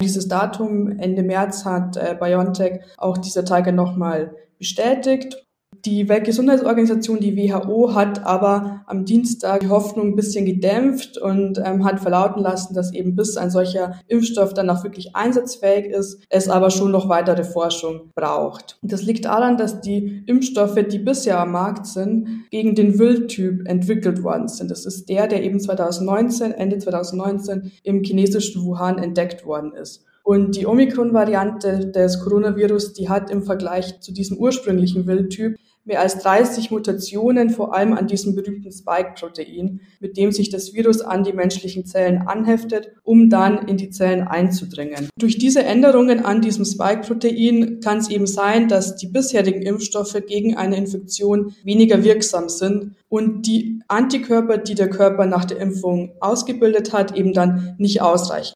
Dieses 0.00 0.26
Datum 0.26 0.98
Ende 0.98 1.22
März 1.22 1.64
hat 1.64 1.96
äh, 1.96 2.16
BioNTech 2.18 2.80
auch 2.96 3.18
dieser 3.18 3.44
Tage 3.44 3.72
nochmal 3.72 4.34
bestätigt. 4.58 5.44
Die 5.86 6.08
Weltgesundheitsorganisation, 6.08 7.20
die 7.20 7.36
WHO, 7.36 7.94
hat 7.94 8.24
aber 8.24 8.84
am 8.86 9.04
Dienstag 9.04 9.60
die 9.60 9.68
Hoffnung 9.68 10.08
ein 10.08 10.16
bisschen 10.16 10.46
gedämpft 10.46 11.18
und 11.18 11.60
ähm, 11.62 11.84
hat 11.84 12.00
verlauten 12.00 12.42
lassen, 12.42 12.72
dass 12.72 12.94
eben 12.94 13.14
bis 13.14 13.36
ein 13.36 13.50
solcher 13.50 14.00
Impfstoff 14.08 14.54
dann 14.54 14.70
auch 14.70 14.82
wirklich 14.82 15.14
einsatzfähig 15.14 15.92
ist, 15.92 16.22
es 16.30 16.48
aber 16.48 16.70
schon 16.70 16.90
noch 16.90 17.10
weitere 17.10 17.44
Forschung 17.44 18.12
braucht. 18.14 18.78
Das 18.80 19.02
liegt 19.02 19.26
daran, 19.26 19.58
dass 19.58 19.82
die 19.82 20.22
Impfstoffe, 20.26 20.82
die 20.90 20.98
bisher 20.98 21.38
am 21.38 21.52
Markt 21.52 21.86
sind, 21.86 22.48
gegen 22.50 22.74
den 22.74 22.98
Wildtyp 22.98 23.68
entwickelt 23.68 24.22
worden 24.22 24.48
sind. 24.48 24.70
Das 24.70 24.86
ist 24.86 25.10
der, 25.10 25.26
der 25.26 25.42
eben 25.42 25.60
2019, 25.60 26.52
Ende 26.52 26.78
2019 26.78 27.72
im 27.82 28.02
chinesischen 28.02 28.64
Wuhan 28.64 28.96
entdeckt 28.96 29.44
worden 29.44 29.74
ist. 29.74 30.02
Und 30.22 30.56
die 30.56 30.66
Omikron-Variante 30.66 31.90
des 31.90 32.20
Coronavirus, 32.20 32.94
die 32.94 33.10
hat 33.10 33.30
im 33.30 33.42
Vergleich 33.42 34.00
zu 34.00 34.10
diesem 34.10 34.38
ursprünglichen 34.38 35.06
Wildtyp 35.06 35.58
mehr 35.84 36.00
als 36.00 36.18
30 36.18 36.70
Mutationen, 36.70 37.50
vor 37.50 37.74
allem 37.74 37.92
an 37.92 38.06
diesem 38.06 38.34
berühmten 38.34 38.72
Spike-Protein, 38.72 39.80
mit 40.00 40.16
dem 40.16 40.32
sich 40.32 40.50
das 40.50 40.72
Virus 40.72 41.00
an 41.00 41.24
die 41.24 41.32
menschlichen 41.32 41.84
Zellen 41.84 42.22
anheftet, 42.26 42.92
um 43.02 43.28
dann 43.28 43.68
in 43.68 43.76
die 43.76 43.90
Zellen 43.90 44.26
einzudringen. 44.26 45.08
Durch 45.18 45.38
diese 45.38 45.62
Änderungen 45.62 46.24
an 46.24 46.40
diesem 46.40 46.64
Spike-Protein 46.64 47.80
kann 47.80 47.98
es 47.98 48.08
eben 48.08 48.26
sein, 48.26 48.68
dass 48.68 48.96
die 48.96 49.08
bisherigen 49.08 49.62
Impfstoffe 49.62 50.16
gegen 50.26 50.56
eine 50.56 50.76
Infektion 50.76 51.54
weniger 51.64 52.02
wirksam 52.02 52.48
sind 52.48 52.96
und 53.08 53.46
die 53.46 53.82
Antikörper, 53.88 54.58
die 54.58 54.74
der 54.74 54.88
Körper 54.88 55.26
nach 55.26 55.44
der 55.44 55.58
Impfung 55.58 56.12
ausgebildet 56.20 56.92
hat, 56.92 57.16
eben 57.16 57.32
dann 57.32 57.74
nicht 57.78 58.00
ausreichen. 58.00 58.54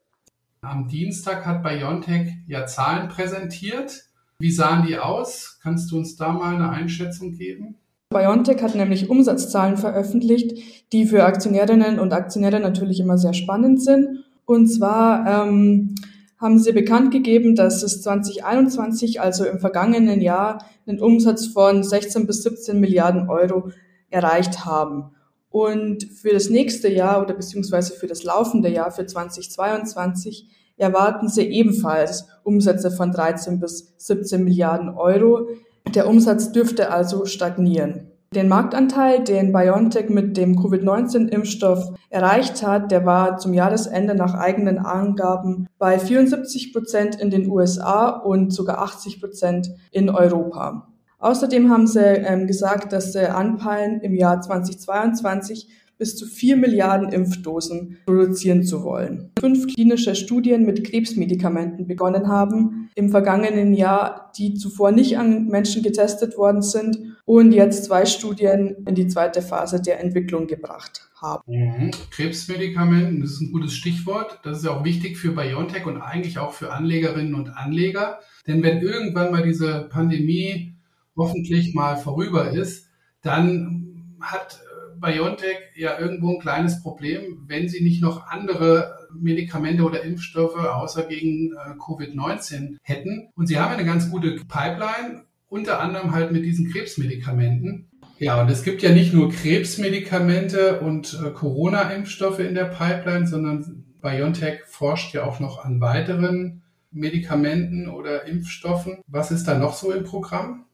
Am 0.61 0.89
Dienstag 0.89 1.47
hat 1.47 1.63
BioNTech 1.63 2.33
ja 2.47 2.67
Zahlen 2.67 3.09
präsentiert 3.09 4.08
wie 4.39 4.53
sahen 4.53 4.87
die 4.87 4.97
aus? 4.99 5.59
Kannst 5.63 5.91
du 5.91 5.99
uns 5.99 6.17
da 6.17 6.33
mal 6.33 6.55
eine 6.55 6.71
Einschätzung 6.71 7.33
geben? 7.33 7.77
BioNTech 8.11 8.63
hat 8.63 8.75
nämlich 8.75 9.11
Umsatzzahlen 9.11 9.77
veröffentlicht, 9.77 10.57
die 10.93 11.07
für 11.07 11.25
Aktionärinnen 11.25 11.99
und 11.99 12.13
Aktionäre 12.13 12.61
natürlich 12.61 13.01
immer 13.01 13.19
sehr 13.19 13.35
spannend 13.35 13.83
sind. 13.83 14.25
Und 14.47 14.69
zwar 14.69 15.27
ähm, 15.27 15.95
haben 16.39 16.59
sie 16.59 16.73
bekannt 16.73 17.11
gegeben, 17.11 17.55
dass 17.55 17.83
es 17.83 18.01
2021, 18.01 19.21
also 19.21 19.45
im 19.45 19.59
vergangenen 19.59 20.21
Jahr, 20.23 20.65
einen 20.87 21.01
Umsatz 21.01 21.49
von 21.49 21.83
16 21.83 22.27
bis 22.27 22.45
17 22.45 22.81
Milliarden 22.81 23.29
Euro 23.29 23.71
erreicht 24.09 24.65
haben. 24.65 25.11
Und 25.51 26.05
für 26.05 26.31
das 26.31 26.49
nächste 26.49 26.89
Jahr 26.89 27.23
oder 27.23 27.35
beziehungsweise 27.35 27.95
für 27.95 28.07
das 28.07 28.23
laufende 28.23 28.71
Jahr, 28.71 28.91
für 28.91 29.05
2022, 29.05 30.47
erwarten 30.79 31.29
sie 31.29 31.43
ebenfalls 31.43 32.27
Umsätze 32.43 32.91
von 32.91 33.13
13 33.13 33.61
bis 33.61 33.95
17 33.99 34.43
Milliarden 34.43 34.89
Euro. 34.89 35.49
Der 35.95 36.09
Umsatz 36.09 36.53
dürfte 36.53 36.91
also 36.91 37.27
stagnieren. 37.27 38.09
Den 38.35 38.49
Marktanteil, 38.49 39.25
den 39.25 39.53
BioNTech 39.53 40.11
mit 40.11 40.37
dem 40.37 40.57
Covid-19-Impfstoff 40.57 41.95
erreicht 42.11 42.63
hat, 42.63 42.91
der 42.91 43.07
war 43.07 43.39
zum 43.39 43.55
Jahresende 43.55 44.15
nach 44.15 44.35
eigenen 44.35 44.79
Angaben 44.79 45.67
bei 45.79 45.99
74 45.99 46.75
Prozent 46.75 47.19
in 47.19 47.31
den 47.31 47.51
USA 47.51 48.11
und 48.11 48.53
sogar 48.53 48.83
80 48.83 49.21
Prozent 49.21 49.71
in 49.93 50.11
Europa. 50.11 50.89
Außerdem 51.19 51.71
haben 51.71 51.87
sie 51.87 52.05
ähm, 52.05 52.47
gesagt, 52.47 52.93
dass 52.93 53.15
sie 53.15 53.31
anpeilen, 53.31 54.01
im 54.03 54.15
Jahr 54.15 54.43
2022 54.43 55.69
bis 55.99 56.17
zu 56.17 56.27
vier 56.27 56.57
Milliarden 56.57 57.13
Impfdosen 57.13 57.99
produzieren 58.07 58.63
zu 58.63 58.83
wollen. 58.85 59.31
Fünf 59.39 59.67
klinische 59.67 60.15
Studien 60.15 60.65
mit 60.65 60.85
Krebsmedikamenten 60.85 61.87
begonnen 61.87 62.29
haben 62.29 62.89
im 62.95 63.11
vergangenen 63.11 63.75
Jahr, 63.75 64.33
die 64.39 64.55
zuvor 64.55 64.93
nicht 64.93 65.19
an 65.19 65.49
Menschen 65.49 65.83
getestet 65.83 66.39
worden 66.39 66.63
sind 66.63 66.99
und 67.25 67.53
jetzt 67.53 67.85
zwei 67.85 68.07
Studien 68.07 68.77
in 68.87 68.95
die 68.95 69.09
zweite 69.09 69.43
Phase 69.43 69.83
der 69.83 70.01
Entwicklung 70.01 70.47
gebracht 70.47 71.09
haben. 71.21 71.43
Mhm. 71.47 71.91
Krebsmedikamenten, 72.11 73.21
das 73.21 73.33
ist 73.33 73.41
ein 73.41 73.53
gutes 73.53 73.75
Stichwort. 73.75 74.41
Das 74.45 74.59
ist 74.59 74.65
ja 74.65 74.71
auch 74.71 74.85
wichtig 74.85 75.19
für 75.19 75.33
BioNTech 75.33 75.87
und 75.87 76.01
eigentlich 76.01 76.39
auch 76.39 76.53
für 76.53 76.73
Anlegerinnen 76.73 77.35
und 77.35 77.51
Anleger. 77.51 78.21
Denn 78.47 78.63
wenn 78.63 78.81
irgendwann 78.81 79.33
mal 79.33 79.43
diese 79.43 79.89
Pandemie 79.91 80.75
hoffentlich 81.17 81.75
mal 81.75 81.97
vorüber 81.97 82.53
ist, 82.53 82.89
dann 83.23 84.15
hat 84.21 84.61
BioNTech 85.01 85.59
ja 85.75 85.99
irgendwo 85.99 86.35
ein 86.35 86.41
kleines 86.41 86.83
Problem, 86.83 87.45
wenn 87.47 87.69
sie 87.69 87.83
nicht 87.83 88.03
noch 88.03 88.27
andere 88.27 89.09
Medikamente 89.15 89.83
oder 89.83 90.03
Impfstoffe 90.03 90.57
außer 90.57 91.05
gegen 91.05 91.53
äh, 91.53 91.73
Covid-19 91.79 92.77
hätten. 92.83 93.29
Und 93.35 93.47
sie 93.47 93.59
haben 93.59 93.73
eine 93.73 93.85
ganz 93.85 94.11
gute 94.11 94.37
Pipeline, 94.37 95.25
unter 95.49 95.81
anderem 95.81 96.13
halt 96.13 96.33
mit 96.33 96.45
diesen 96.45 96.71
Krebsmedikamenten. 96.71 97.89
Ja, 98.19 98.43
und 98.43 98.51
es 98.51 98.65
gibt 98.65 98.83
ja 98.83 98.91
nicht 98.91 99.15
nur 99.15 99.31
Krebsmedikamente 99.31 100.81
und 100.81 101.21
äh, 101.25 101.31
Corona-Impfstoffe 101.31 102.41
in 102.41 102.55
der 102.55 102.65
Pipeline, 102.65 103.27
sondern 103.27 103.85
BioNTech 104.03 104.61
forscht 104.67 105.15
ja 105.15 105.25
auch 105.25 105.41
noch 105.41 105.65
an 105.65 105.81
weiteren 105.81 106.63
Medikamenten 106.91 107.89
oder 107.89 108.25
Impfstoffen. 108.25 109.03
Was 109.07 109.31
ist 109.31 109.47
da 109.47 109.59
noch 109.59 109.75
so 109.75 109.93
im 109.93 110.05
Programm? 110.05 110.65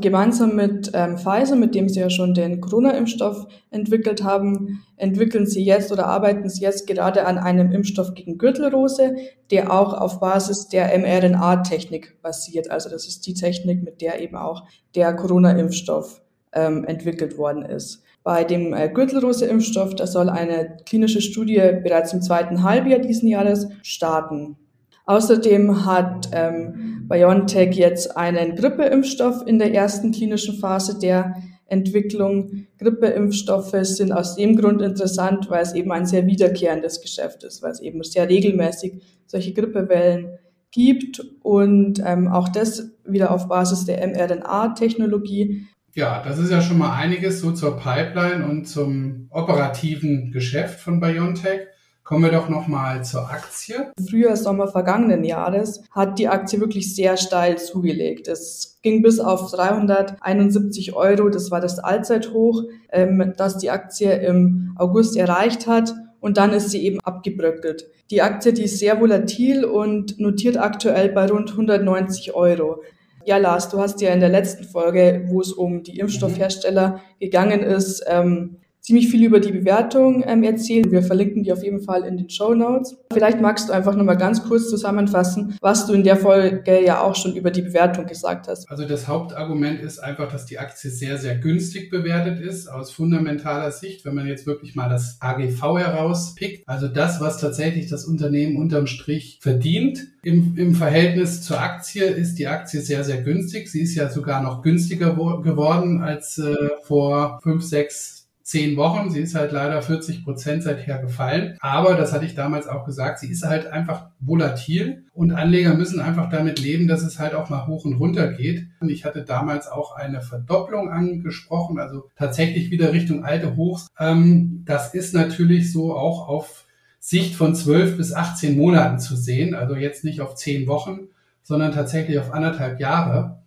Gemeinsam 0.00 0.56
mit 0.56 0.90
ähm, 0.94 1.18
Pfizer, 1.18 1.54
mit 1.54 1.74
dem 1.74 1.88
sie 1.88 2.00
ja 2.00 2.08
schon 2.08 2.32
den 2.32 2.62
Corona-Impfstoff 2.62 3.46
entwickelt 3.70 4.24
haben, 4.24 4.82
entwickeln 4.96 5.46
sie 5.46 5.62
jetzt 5.62 5.92
oder 5.92 6.06
arbeiten 6.06 6.48
sie 6.48 6.62
jetzt 6.62 6.86
gerade 6.86 7.26
an 7.26 7.36
einem 7.36 7.72
Impfstoff 7.72 8.14
gegen 8.14 8.38
Gürtelrose, 8.38 9.16
der 9.50 9.70
auch 9.70 9.92
auf 9.92 10.18
Basis 10.18 10.68
der 10.68 10.98
mRNA-Technik 10.98 12.22
basiert. 12.22 12.70
Also 12.70 12.88
das 12.88 13.06
ist 13.06 13.26
die 13.26 13.34
Technik, 13.34 13.82
mit 13.82 14.00
der 14.00 14.22
eben 14.22 14.34
auch 14.34 14.64
der 14.94 15.14
Corona-Impfstoff 15.14 16.22
ähm, 16.54 16.84
entwickelt 16.84 17.36
worden 17.36 17.62
ist. 17.62 18.02
Bei 18.22 18.44
dem 18.44 18.72
äh, 18.72 18.88
Gürtelrose-Impfstoff, 18.88 19.94
da 19.94 20.06
soll 20.06 20.30
eine 20.30 20.78
klinische 20.86 21.20
Studie 21.20 21.60
bereits 21.82 22.14
im 22.14 22.22
zweiten 22.22 22.62
Halbjahr 22.62 23.00
diesen 23.00 23.28
Jahres 23.28 23.68
starten. 23.82 24.56
Außerdem 25.04 25.84
hat 25.84 26.30
ähm, 26.32 26.91
BioNTech 27.08 27.74
jetzt 27.74 28.16
einen 28.16 28.56
Grippeimpfstoff 28.56 29.46
in 29.46 29.58
der 29.58 29.74
ersten 29.74 30.12
klinischen 30.12 30.58
Phase 30.58 30.98
der 30.98 31.36
Entwicklung. 31.66 32.66
Grippeimpfstoffe 32.78 33.76
sind 33.82 34.12
aus 34.12 34.36
dem 34.36 34.56
Grund 34.56 34.82
interessant, 34.82 35.48
weil 35.50 35.62
es 35.62 35.72
eben 35.72 35.90
ein 35.92 36.06
sehr 36.06 36.26
wiederkehrendes 36.26 37.00
Geschäft 37.00 37.44
ist, 37.44 37.62
weil 37.62 37.72
es 37.72 37.80
eben 37.80 38.02
sehr 38.02 38.28
regelmäßig 38.28 39.02
solche 39.26 39.52
Grippewellen 39.52 40.38
gibt 40.70 41.20
und 41.42 42.02
ähm, 42.04 42.28
auch 42.28 42.48
das 42.48 42.90
wieder 43.04 43.30
auf 43.30 43.48
Basis 43.48 43.84
der 43.84 44.06
mRNA-Technologie. 44.06 45.66
Ja, 45.94 46.22
das 46.22 46.38
ist 46.38 46.50
ja 46.50 46.62
schon 46.62 46.78
mal 46.78 46.94
einiges 46.96 47.40
so 47.40 47.52
zur 47.52 47.76
Pipeline 47.76 48.46
und 48.46 48.66
zum 48.66 49.28
operativen 49.30 50.30
Geschäft 50.32 50.80
von 50.80 51.00
BioNTech. 51.00 51.68
Kommen 52.04 52.24
wir 52.24 52.32
doch 52.32 52.48
nochmal 52.48 53.04
zur 53.04 53.30
Aktie. 53.30 53.92
Frühjahr, 54.08 54.36
Sommer 54.36 54.66
vergangenen 54.66 55.22
Jahres 55.22 55.84
hat 55.92 56.18
die 56.18 56.26
Aktie 56.26 56.58
wirklich 56.58 56.96
sehr 56.96 57.16
steil 57.16 57.58
zugelegt. 57.58 58.26
Es 58.26 58.78
ging 58.82 59.02
bis 59.02 59.20
auf 59.20 59.52
371 59.52 60.94
Euro. 60.94 61.28
Das 61.28 61.52
war 61.52 61.60
das 61.60 61.78
Allzeithoch, 61.78 62.64
ähm, 62.90 63.34
das 63.36 63.58
die 63.58 63.70
Aktie 63.70 64.12
im 64.12 64.74
August 64.76 65.16
erreicht 65.16 65.68
hat. 65.68 65.94
Und 66.18 66.38
dann 66.38 66.52
ist 66.52 66.70
sie 66.70 66.84
eben 66.84 66.98
abgebröckelt. 67.00 67.86
Die 68.10 68.20
Aktie, 68.20 68.52
die 68.52 68.64
ist 68.64 68.78
sehr 68.78 69.00
volatil 69.00 69.64
und 69.64 70.18
notiert 70.18 70.56
aktuell 70.56 71.08
bei 71.08 71.26
rund 71.26 71.50
190 71.50 72.34
Euro. 72.34 72.82
Ja, 73.24 73.36
Lars, 73.36 73.68
du 73.68 73.78
hast 73.78 74.00
ja 74.00 74.12
in 74.12 74.20
der 74.20 74.28
letzten 74.28 74.64
Folge, 74.64 75.24
wo 75.28 75.40
es 75.40 75.52
um 75.52 75.84
die 75.84 75.98
Impfstoffhersteller 75.98 77.00
gegangen 77.20 77.60
ist, 77.60 78.04
ähm, 78.08 78.56
ziemlich 78.82 79.08
viel 79.08 79.24
über 79.24 79.38
die 79.38 79.52
Bewertung 79.52 80.24
ähm, 80.26 80.42
erzählen. 80.42 80.90
Wir 80.90 81.02
verlinken 81.02 81.44
die 81.44 81.52
auf 81.52 81.62
jeden 81.62 81.80
Fall 81.80 82.02
in 82.02 82.16
den 82.16 82.28
Show 82.28 82.52
Notes. 82.52 82.96
Vielleicht 83.12 83.40
magst 83.40 83.68
du 83.68 83.72
einfach 83.72 83.94
nochmal 83.94 84.16
ganz 84.16 84.42
kurz 84.42 84.68
zusammenfassen, 84.68 85.56
was 85.60 85.86
du 85.86 85.92
in 85.92 86.02
der 86.02 86.16
Folge 86.16 86.84
ja 86.84 87.00
auch 87.00 87.14
schon 87.14 87.36
über 87.36 87.52
die 87.52 87.62
Bewertung 87.62 88.06
gesagt 88.06 88.48
hast. 88.48 88.68
Also 88.68 88.84
das 88.84 89.06
Hauptargument 89.06 89.80
ist 89.80 90.00
einfach, 90.00 90.30
dass 90.30 90.46
die 90.46 90.58
Aktie 90.58 90.90
sehr, 90.90 91.16
sehr 91.18 91.36
günstig 91.36 91.90
bewertet 91.90 92.40
ist 92.40 92.66
aus 92.66 92.90
fundamentaler 92.90 93.70
Sicht, 93.70 94.04
wenn 94.04 94.16
man 94.16 94.26
jetzt 94.26 94.46
wirklich 94.46 94.74
mal 94.74 94.88
das 94.88 95.16
AGV 95.20 95.78
herauspickt. 95.78 96.68
Also 96.68 96.88
das, 96.88 97.20
was 97.20 97.38
tatsächlich 97.38 97.88
das 97.88 98.04
Unternehmen 98.04 98.56
unterm 98.56 98.88
Strich 98.88 99.38
verdient. 99.40 100.08
Im, 100.24 100.56
Im 100.56 100.74
Verhältnis 100.74 101.42
zur 101.42 101.60
Aktie 101.60 102.04
ist 102.04 102.36
die 102.38 102.48
Aktie 102.48 102.80
sehr, 102.80 103.04
sehr 103.04 103.22
günstig. 103.22 103.70
Sie 103.70 103.82
ist 103.82 103.94
ja 103.94 104.08
sogar 104.08 104.42
noch 104.42 104.62
günstiger 104.62 105.14
geworden 105.14 106.02
als 106.02 106.38
äh, 106.38 106.54
vor 106.84 107.38
fünf, 107.42 107.62
sechs 107.62 108.21
zehn 108.52 108.76
Wochen. 108.76 109.10
Sie 109.10 109.20
ist 109.20 109.34
halt 109.34 109.50
leider 109.50 109.80
40 109.80 110.24
Prozent 110.24 110.62
seither 110.62 110.98
gefallen. 110.98 111.56
Aber, 111.60 111.94
das 111.94 112.12
hatte 112.12 112.26
ich 112.26 112.34
damals 112.34 112.68
auch 112.68 112.84
gesagt, 112.84 113.18
sie 113.18 113.30
ist 113.30 113.44
halt 113.44 113.66
einfach 113.66 114.10
volatil 114.20 115.06
und 115.14 115.32
Anleger 115.32 115.74
müssen 115.74 116.00
einfach 116.00 116.28
damit 116.28 116.60
leben, 116.60 116.86
dass 116.86 117.02
es 117.02 117.18
halt 117.18 117.34
auch 117.34 117.48
mal 117.48 117.66
hoch 117.66 117.86
und 117.86 117.94
runter 117.94 118.28
geht. 118.28 118.66
Und 118.80 118.90
ich 118.90 119.06
hatte 119.06 119.24
damals 119.24 119.68
auch 119.68 119.96
eine 119.96 120.20
Verdopplung 120.20 120.90
angesprochen, 120.90 121.78
also 121.78 122.10
tatsächlich 122.14 122.70
wieder 122.70 122.92
Richtung 122.92 123.24
alte 123.24 123.56
Hochs. 123.56 123.86
Ähm, 123.98 124.64
das 124.66 124.92
ist 124.92 125.14
natürlich 125.14 125.72
so 125.72 125.96
auch 125.96 126.28
auf 126.28 126.66
Sicht 127.00 127.34
von 127.34 127.54
12 127.54 127.96
bis 127.96 128.12
18 128.12 128.54
Monaten 128.54 128.98
zu 128.98 129.16
sehen, 129.16 129.54
also 129.54 129.76
jetzt 129.76 130.04
nicht 130.04 130.20
auf 130.20 130.34
10 130.34 130.66
Wochen, 130.66 131.08
sondern 131.42 131.72
tatsächlich 131.72 132.18
auf 132.18 132.34
anderthalb 132.34 132.78
Jahre. 132.80 133.38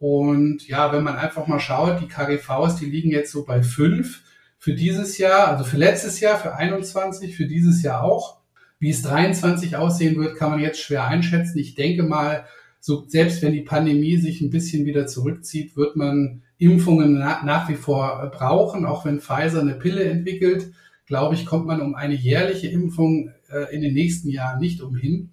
Und 0.00 0.68
ja, 0.68 0.92
wenn 0.92 1.02
man 1.02 1.16
einfach 1.16 1.46
mal 1.46 1.60
schaut, 1.60 2.02
die 2.02 2.08
KGVs, 2.08 2.76
die 2.76 2.86
liegen 2.86 3.10
jetzt 3.10 3.32
so 3.32 3.46
bei 3.46 3.62
5 3.62 4.24
für 4.60 4.74
dieses 4.74 5.16
Jahr, 5.16 5.48
also 5.48 5.64
für 5.64 5.78
letztes 5.78 6.20
Jahr, 6.20 6.38
für 6.38 6.54
21, 6.54 7.34
für 7.34 7.46
dieses 7.46 7.82
Jahr 7.82 8.04
auch. 8.04 8.40
Wie 8.78 8.90
es 8.90 9.02
23 9.02 9.76
aussehen 9.76 10.16
wird, 10.16 10.36
kann 10.36 10.50
man 10.50 10.60
jetzt 10.60 10.80
schwer 10.80 11.06
einschätzen. 11.06 11.58
Ich 11.58 11.74
denke 11.74 12.02
mal, 12.02 12.44
so 12.78 13.04
selbst 13.08 13.40
wenn 13.42 13.54
die 13.54 13.62
Pandemie 13.62 14.18
sich 14.18 14.42
ein 14.42 14.50
bisschen 14.50 14.84
wieder 14.84 15.06
zurückzieht, 15.06 15.76
wird 15.76 15.96
man 15.96 16.42
Impfungen 16.58 17.18
na, 17.18 17.42
nach 17.42 17.70
wie 17.70 17.74
vor 17.74 18.30
brauchen. 18.34 18.84
Auch 18.84 19.06
wenn 19.06 19.20
Pfizer 19.20 19.62
eine 19.62 19.74
Pille 19.74 20.04
entwickelt, 20.04 20.72
glaube 21.06 21.34
ich, 21.34 21.46
kommt 21.46 21.66
man 21.66 21.80
um 21.80 21.94
eine 21.94 22.14
jährliche 22.14 22.68
Impfung 22.68 23.32
äh, 23.50 23.74
in 23.74 23.80
den 23.80 23.94
nächsten 23.94 24.28
Jahren 24.28 24.60
nicht 24.60 24.82
umhin. 24.82 25.30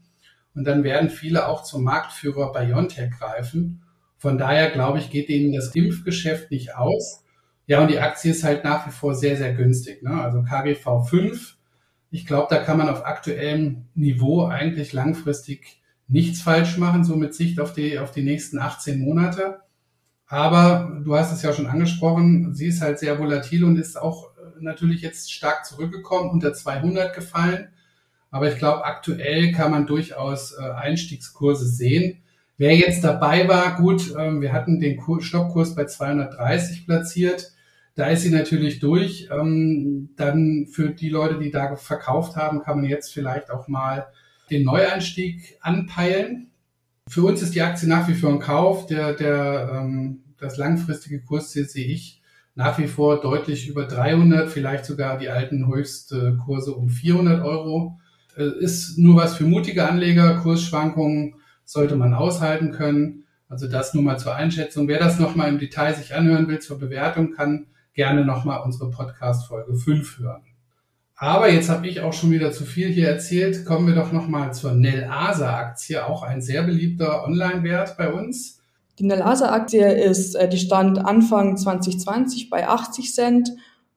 Und 0.55 0.63
dann 0.63 0.85
werden 0.85 1.09
viele 1.09 1.49
auch 1.49 1.63
zum 1.63 1.83
Marktführer 1.83 2.53
BioNTech 2.53 3.11
greifen. 3.11 3.83
Von 4.17 4.37
daher 4.37 4.71
glaube 4.71 4.99
ich, 4.99 5.09
geht 5.09 5.27
ihnen 5.27 5.53
das 5.53 5.75
Impfgeschäft 5.75 6.49
nicht 6.49 6.75
aus. 6.75 7.25
Ja, 7.67 7.81
und 7.81 7.89
die 7.89 7.99
Aktie 7.99 8.31
ist 8.31 8.43
halt 8.43 8.63
nach 8.63 8.87
wie 8.87 8.91
vor 8.91 9.13
sehr, 9.13 9.35
sehr 9.37 9.53
günstig. 9.53 10.01
Ne? 10.01 10.21
Also 10.21 10.41
KGV 10.41 11.07
5. 11.09 11.57
Ich 12.09 12.25
glaube, 12.25 12.47
da 12.49 12.63
kann 12.63 12.77
man 12.77 12.89
auf 12.89 13.05
aktuellem 13.05 13.85
Niveau 13.93 14.45
eigentlich 14.45 14.93
langfristig 14.93 15.81
nichts 16.07 16.41
falsch 16.41 16.77
machen, 16.77 17.03
so 17.03 17.17
mit 17.17 17.35
Sicht 17.35 17.59
auf 17.59 17.73
die, 17.73 17.99
auf 17.99 18.11
die 18.11 18.23
nächsten 18.23 18.59
18 18.59 18.99
Monate. 18.99 19.59
Aber 20.27 21.01
du 21.03 21.15
hast 21.15 21.33
es 21.33 21.41
ja 21.41 21.53
schon 21.53 21.67
angesprochen, 21.67 22.53
sie 22.53 22.67
ist 22.67 22.81
halt 22.81 22.99
sehr 22.99 23.19
volatil 23.19 23.63
und 23.65 23.77
ist 23.77 23.99
auch 23.99 24.31
äh, 24.37 24.61
natürlich 24.61 25.01
jetzt 25.01 25.31
stark 25.31 25.65
zurückgekommen, 25.65 26.29
unter 26.29 26.53
200 26.53 27.13
gefallen. 27.13 27.69
Aber 28.31 28.51
ich 28.51 28.57
glaube, 28.57 28.85
aktuell 28.85 29.51
kann 29.51 29.71
man 29.71 29.87
durchaus 29.87 30.53
äh, 30.53 30.61
Einstiegskurse 30.63 31.67
sehen. 31.67 32.19
Wer 32.57 32.75
jetzt 32.75 33.03
dabei 33.03 33.47
war, 33.47 33.75
gut, 33.75 34.13
ähm, 34.17 34.41
wir 34.41 34.53
hatten 34.53 34.79
den 34.79 35.01
Stoppkurs 35.19 35.75
bei 35.75 35.85
230 35.85 36.85
platziert. 36.85 37.51
Da 37.97 38.09
ist 38.09 38.21
sie 38.21 38.29
natürlich 38.29 38.79
durch. 38.79 39.27
Ähm, 39.31 40.09
dann 40.15 40.67
für 40.71 40.89
die 40.89 41.09
Leute, 41.09 41.39
die 41.39 41.49
da 41.49 41.75
verkauft 41.75 42.35
haben, 42.35 42.61
kann 42.61 42.77
man 42.77 42.85
jetzt 42.85 43.11
vielleicht 43.11 43.49
auch 43.49 43.67
mal 43.67 44.05
den 44.51 44.63
Neueinstieg 44.63 45.57
anpeilen. 45.61 46.51
Für 47.09 47.23
uns 47.23 47.41
ist 47.41 47.55
die 47.55 47.63
Aktie 47.63 47.89
nach 47.89 48.07
wie 48.07 48.13
vor 48.13 48.29
ein 48.29 48.39
Kauf. 48.39 48.85
Der, 48.85 49.13
der, 49.13 49.71
ähm, 49.73 50.19
das 50.37 50.57
langfristige 50.57 51.21
Kursziel 51.21 51.67
sehe 51.67 51.87
ich 51.87 52.21
nach 52.53 52.77
wie 52.77 52.87
vor 52.87 53.19
deutlich 53.19 53.67
über 53.67 53.85
300, 53.85 54.47
vielleicht 54.47 54.85
sogar 54.85 55.17
die 55.17 55.29
alten 55.29 55.67
Höchstkurse 55.67 56.75
um 56.75 56.89
400 56.89 57.43
Euro. 57.43 57.99
Äh, 58.37 58.59
ist 58.59 58.99
nur 58.99 59.15
was 59.15 59.37
für 59.37 59.45
mutige 59.45 59.89
Anleger. 59.89 60.37
Kursschwankungen 60.43 61.33
sollte 61.65 61.95
man 61.95 62.13
aushalten 62.13 62.71
können. 62.73 63.23
Also 63.49 63.67
das 63.67 63.95
nur 63.95 64.03
mal 64.03 64.19
zur 64.19 64.35
Einschätzung. 64.35 64.87
Wer 64.87 64.99
das 64.99 65.17
nochmal 65.17 65.49
im 65.49 65.57
Detail 65.57 65.95
sich 65.95 66.13
anhören 66.13 66.47
will 66.47 66.59
zur 66.59 66.77
Bewertung, 66.77 67.31
kann 67.31 67.65
gerne 67.97 68.23
nochmal 68.23 68.61
unsere 68.63 68.91
Podcast-Folge 68.91 69.75
5 69.75 70.19
hören. 70.19 70.43
Aber 71.15 71.51
jetzt 71.51 71.67
habe 71.67 71.87
ich 71.87 72.01
auch 72.01 72.13
schon 72.13 72.31
wieder 72.31 72.51
zu 72.51 72.63
viel 72.63 72.89
hier 72.89 73.09
erzählt. 73.09 73.65
Kommen 73.65 73.87
wir 73.87 73.95
doch 73.95 74.11
nochmal 74.11 74.53
zur 74.53 74.73
Nel-Asa-Aktie, 74.73 76.05
auch 76.05 76.21
ein 76.21 76.41
sehr 76.41 76.61
beliebter 76.61 77.25
Online-Wert 77.25 77.97
bei 77.97 78.13
uns. 78.13 78.61
Die 78.99 79.05
Nel-Asa-Aktie 79.05 79.91
ist, 79.93 80.35
äh, 80.35 80.47
die 80.47 80.59
stand 80.59 80.99
Anfang 80.99 81.57
2020 81.57 82.51
bei 82.51 82.67
80 82.67 83.13
Cent 83.13 83.49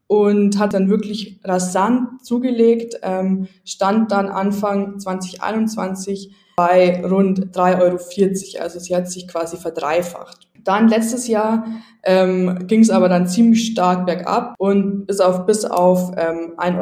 und 0.06 0.58
hat 0.58 0.72
dann 0.72 0.88
wirklich 0.88 1.38
rasant 1.44 2.24
zugelegt, 2.24 2.96
ähm, 3.02 3.48
stand 3.66 4.12
dann 4.12 4.28
Anfang 4.28 4.98
2021 4.98 6.34
bei 6.56 7.04
rund 7.04 7.54
3,40 7.54 8.54
Euro. 8.54 8.64
Also 8.64 8.78
sie 8.78 8.96
hat 8.96 9.10
sich 9.10 9.28
quasi 9.28 9.58
verdreifacht. 9.58 10.49
Dann 10.64 10.88
letztes 10.88 11.28
Jahr 11.28 11.66
ähm, 12.02 12.66
ging 12.66 12.80
es 12.80 12.90
aber 12.90 13.08
dann 13.08 13.26
ziemlich 13.26 13.66
stark 13.66 14.06
bergab 14.06 14.54
und 14.58 15.08
ist 15.08 15.20
auf 15.20 15.46
bis 15.46 15.64
auf 15.64 16.12
ähm, 16.16 16.54
1,20 16.56 16.78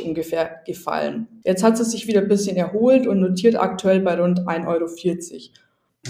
Euro 0.00 0.08
ungefähr 0.08 0.60
gefallen. 0.66 1.28
Jetzt 1.44 1.62
hat 1.62 1.78
es 1.78 1.90
sich 1.90 2.06
wieder 2.06 2.20
ein 2.20 2.28
bisschen 2.28 2.56
erholt 2.56 3.06
und 3.06 3.20
notiert 3.20 3.56
aktuell 3.56 4.00
bei 4.00 4.18
rund 4.18 4.40
1,40 4.40 4.66
Euro. 4.66 4.86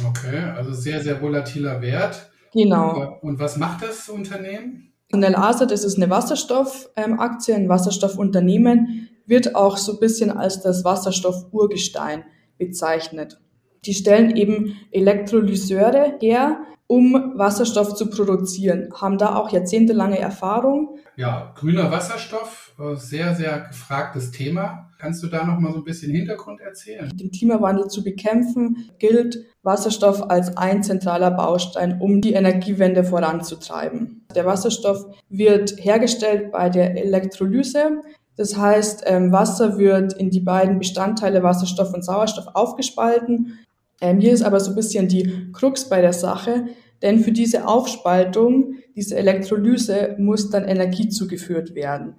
Okay, 0.08 0.38
also 0.56 0.72
sehr, 0.72 1.00
sehr 1.00 1.20
volatiler 1.20 1.80
Wert. 1.82 2.30
Genau. 2.52 3.18
Und 3.22 3.38
was 3.38 3.56
macht 3.56 3.82
das 3.82 4.08
Unternehmen? 4.08 4.92
Nel 5.12 5.34
Asa, 5.34 5.66
das 5.66 5.84
ist 5.84 5.96
eine 5.96 6.08
Wasserstoffaktie, 6.08 7.54
ein 7.54 7.68
Wasserstoffunternehmen, 7.68 9.08
wird 9.26 9.54
auch 9.56 9.76
so 9.76 9.94
ein 9.94 10.00
bisschen 10.00 10.30
als 10.30 10.62
das 10.62 10.84
Wasserstoff-Urgestein 10.84 12.24
bezeichnet. 12.58 13.40
Die 13.84 13.94
stellen 13.94 14.36
eben 14.36 14.76
Elektrolyseure 14.92 16.18
her, 16.20 16.60
um 16.90 17.34
Wasserstoff 17.36 17.94
zu 17.94 18.10
produzieren, 18.10 18.88
haben 19.00 19.16
da 19.16 19.36
auch 19.36 19.52
jahrzehntelange 19.52 20.18
Erfahrung. 20.18 20.98
Ja, 21.14 21.54
grüner 21.56 21.88
Wasserstoff, 21.92 22.74
äh, 22.80 22.96
sehr, 22.96 23.36
sehr 23.36 23.60
gefragtes 23.60 24.32
Thema. 24.32 24.90
Kannst 24.98 25.22
du 25.22 25.28
da 25.28 25.44
noch 25.44 25.60
mal 25.60 25.70
so 25.70 25.78
ein 25.78 25.84
bisschen 25.84 26.10
Hintergrund 26.10 26.60
erzählen? 26.60 27.08
Den 27.14 27.30
Klimawandel 27.30 27.86
zu 27.86 28.02
bekämpfen, 28.02 28.90
gilt 28.98 29.38
Wasserstoff 29.62 30.28
als 30.30 30.56
ein 30.56 30.82
zentraler 30.82 31.30
Baustein, 31.30 32.00
um 32.00 32.20
die 32.20 32.32
Energiewende 32.32 33.04
voranzutreiben. 33.04 34.26
Der 34.34 34.44
Wasserstoff 34.44 35.06
wird 35.28 35.76
hergestellt 35.78 36.50
bei 36.50 36.70
der 36.70 36.96
Elektrolyse. 36.96 38.02
Das 38.36 38.56
heißt, 38.56 39.04
ähm, 39.06 39.30
Wasser 39.30 39.78
wird 39.78 40.14
in 40.14 40.30
die 40.30 40.40
beiden 40.40 40.80
Bestandteile 40.80 41.44
Wasserstoff 41.44 41.94
und 41.94 42.04
Sauerstoff 42.04 42.48
aufgespalten. 42.54 43.60
Ähm, 44.00 44.20
hier 44.20 44.32
ist 44.32 44.42
aber 44.42 44.60
so 44.60 44.70
ein 44.70 44.76
bisschen 44.76 45.08
die 45.08 45.52
Krux 45.52 45.88
bei 45.88 46.00
der 46.00 46.12
Sache, 46.12 46.66
denn 47.02 47.20
für 47.20 47.32
diese 47.32 47.66
Aufspaltung, 47.66 48.74
diese 48.96 49.16
Elektrolyse, 49.16 50.16
muss 50.18 50.50
dann 50.50 50.64
Energie 50.64 51.08
zugeführt 51.08 51.74
werden. 51.74 52.16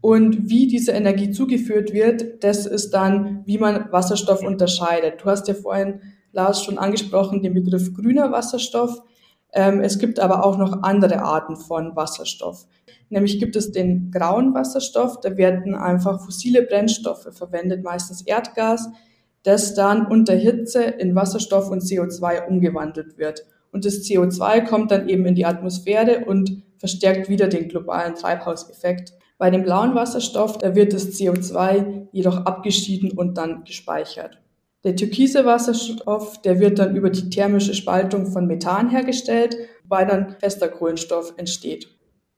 Und 0.00 0.48
wie 0.48 0.68
diese 0.68 0.92
Energie 0.92 1.30
zugeführt 1.30 1.92
wird, 1.92 2.44
das 2.44 2.66
ist 2.66 2.90
dann, 2.90 3.42
wie 3.46 3.58
man 3.58 3.90
Wasserstoff 3.90 4.42
unterscheidet. 4.44 5.22
Du 5.22 5.26
hast 5.26 5.48
ja 5.48 5.54
vorhin, 5.54 6.00
Lars, 6.32 6.62
schon 6.62 6.78
angesprochen, 6.78 7.42
den 7.42 7.54
Begriff 7.54 7.94
grüner 7.94 8.30
Wasserstoff. 8.30 9.02
Ähm, 9.52 9.80
es 9.80 9.98
gibt 9.98 10.20
aber 10.20 10.44
auch 10.44 10.56
noch 10.56 10.82
andere 10.82 11.22
Arten 11.22 11.56
von 11.56 11.96
Wasserstoff. 11.96 12.66
Nämlich 13.10 13.40
gibt 13.40 13.56
es 13.56 13.72
den 13.72 14.10
grauen 14.10 14.54
Wasserstoff, 14.54 15.20
da 15.20 15.36
werden 15.36 15.74
einfach 15.74 16.22
fossile 16.22 16.62
Brennstoffe 16.62 17.28
verwendet, 17.32 17.82
meistens 17.82 18.20
Erdgas, 18.22 18.88
das 19.42 19.74
dann 19.74 20.06
unter 20.06 20.34
Hitze 20.34 20.82
in 20.82 21.14
Wasserstoff 21.14 21.70
und 21.70 21.82
CO2 21.82 22.46
umgewandelt 22.46 23.18
wird. 23.18 23.44
Und 23.72 23.84
das 23.84 24.02
CO2 24.02 24.66
kommt 24.66 24.90
dann 24.90 25.08
eben 25.08 25.26
in 25.26 25.34
die 25.34 25.46
Atmosphäre 25.46 26.24
und 26.24 26.62
verstärkt 26.78 27.28
wieder 27.28 27.48
den 27.48 27.68
globalen 27.68 28.14
Treibhauseffekt. 28.14 29.12
Bei 29.36 29.50
dem 29.50 29.62
blauen 29.62 29.94
Wasserstoff, 29.94 30.58
da 30.58 30.74
wird 30.74 30.92
das 30.92 31.12
CO2 31.12 32.08
jedoch 32.12 32.44
abgeschieden 32.44 33.12
und 33.12 33.38
dann 33.38 33.64
gespeichert. 33.64 34.40
Der 34.84 34.96
türkise 34.96 35.44
Wasserstoff, 35.44 36.40
der 36.42 36.60
wird 36.60 36.78
dann 36.78 36.96
über 36.96 37.10
die 37.10 37.30
thermische 37.30 37.74
Spaltung 37.74 38.26
von 38.26 38.46
Methan 38.46 38.90
hergestellt, 38.90 39.56
wobei 39.82 40.04
dann 40.04 40.36
fester 40.38 40.68
Kohlenstoff 40.68 41.34
entsteht. 41.36 41.88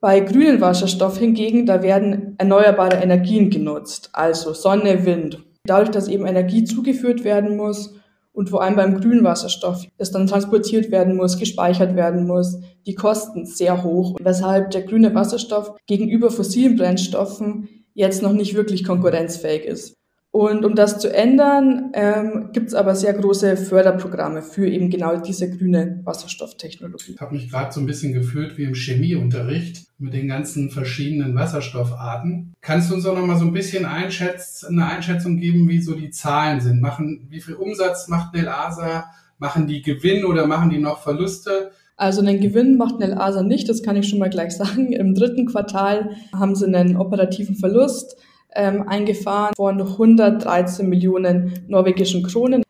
Bei 0.00 0.20
grünen 0.20 0.62
Wasserstoff 0.62 1.18
hingegen, 1.18 1.66
da 1.66 1.82
werden 1.82 2.34
erneuerbare 2.38 2.96
Energien 2.96 3.50
genutzt, 3.50 4.08
also 4.14 4.54
Sonne, 4.54 5.04
Wind. 5.04 5.42
Dadurch, 5.70 5.92
dass 5.92 6.08
eben 6.08 6.26
Energie 6.26 6.64
zugeführt 6.64 7.22
werden 7.22 7.56
muss 7.56 7.94
und 8.32 8.50
vor 8.50 8.60
allem 8.60 8.74
beim 8.74 9.00
grünen 9.00 9.22
Wasserstoff, 9.22 9.86
das 9.98 10.10
dann 10.10 10.26
transportiert 10.26 10.90
werden 10.90 11.14
muss, 11.14 11.38
gespeichert 11.38 11.94
werden 11.94 12.26
muss, 12.26 12.58
die 12.86 12.96
Kosten 12.96 13.46
sehr 13.46 13.84
hoch, 13.84 14.16
weshalb 14.20 14.72
der 14.72 14.82
grüne 14.82 15.14
Wasserstoff 15.14 15.76
gegenüber 15.86 16.32
fossilen 16.32 16.74
Brennstoffen 16.74 17.68
jetzt 17.94 18.20
noch 18.20 18.32
nicht 18.32 18.56
wirklich 18.56 18.82
konkurrenzfähig 18.82 19.64
ist. 19.64 19.99
Und 20.32 20.64
um 20.64 20.76
das 20.76 21.00
zu 21.00 21.12
ändern, 21.12 21.90
ähm, 21.92 22.50
gibt 22.52 22.68
es 22.68 22.74
aber 22.74 22.94
sehr 22.94 23.14
große 23.14 23.56
Förderprogramme 23.56 24.42
für 24.42 24.68
eben 24.68 24.88
genau 24.88 25.16
diese 25.16 25.50
grüne 25.50 26.00
Wasserstofftechnologie. 26.04 27.14
Ich 27.14 27.20
habe 27.20 27.34
mich 27.34 27.50
gerade 27.50 27.72
so 27.72 27.80
ein 27.80 27.86
bisschen 27.86 28.12
gefühlt 28.12 28.56
wie 28.56 28.62
im 28.62 28.74
Chemieunterricht 28.74 29.88
mit 29.98 30.14
den 30.14 30.28
ganzen 30.28 30.70
verschiedenen 30.70 31.34
Wasserstoffarten. 31.34 32.54
Kannst 32.60 32.90
du 32.90 32.94
uns 32.94 33.06
auch 33.06 33.16
noch 33.16 33.26
mal 33.26 33.38
so 33.38 33.44
ein 33.44 33.52
bisschen 33.52 33.84
einschätz 33.84 34.62
eine 34.62 34.86
Einschätzung 34.86 35.36
geben, 35.36 35.68
wie 35.68 35.82
so 35.82 35.96
die 35.96 36.10
Zahlen 36.10 36.60
sind? 36.60 36.80
Machen, 36.80 37.26
wie 37.28 37.40
viel 37.40 37.54
Umsatz 37.54 38.06
macht 38.06 38.32
Nelasa? 38.32 39.06
Machen 39.38 39.66
die 39.66 39.82
Gewinn 39.82 40.24
oder 40.24 40.46
machen 40.46 40.70
die 40.70 40.78
noch 40.78 41.02
Verluste? 41.02 41.72
Also 41.96 42.20
einen 42.20 42.40
Gewinn 42.40 42.76
macht 42.76 43.00
Nelasa 43.00 43.42
nicht, 43.42 43.68
das 43.68 43.82
kann 43.82 43.96
ich 43.96 44.08
schon 44.08 44.20
mal 44.20 44.30
gleich 44.30 44.52
sagen. 44.56 44.92
Im 44.92 45.16
dritten 45.16 45.46
Quartal 45.46 46.10
haben 46.32 46.54
sie 46.54 46.66
einen 46.66 46.96
operativen 46.96 47.56
Verlust 47.56 48.16
ähm, 48.54 48.88
eingefahren 48.88 49.54
von 49.56 49.80
113 49.80 50.88
Millionen 50.88 51.64
norwegischen 51.68 52.22
Kronen. 52.22 52.62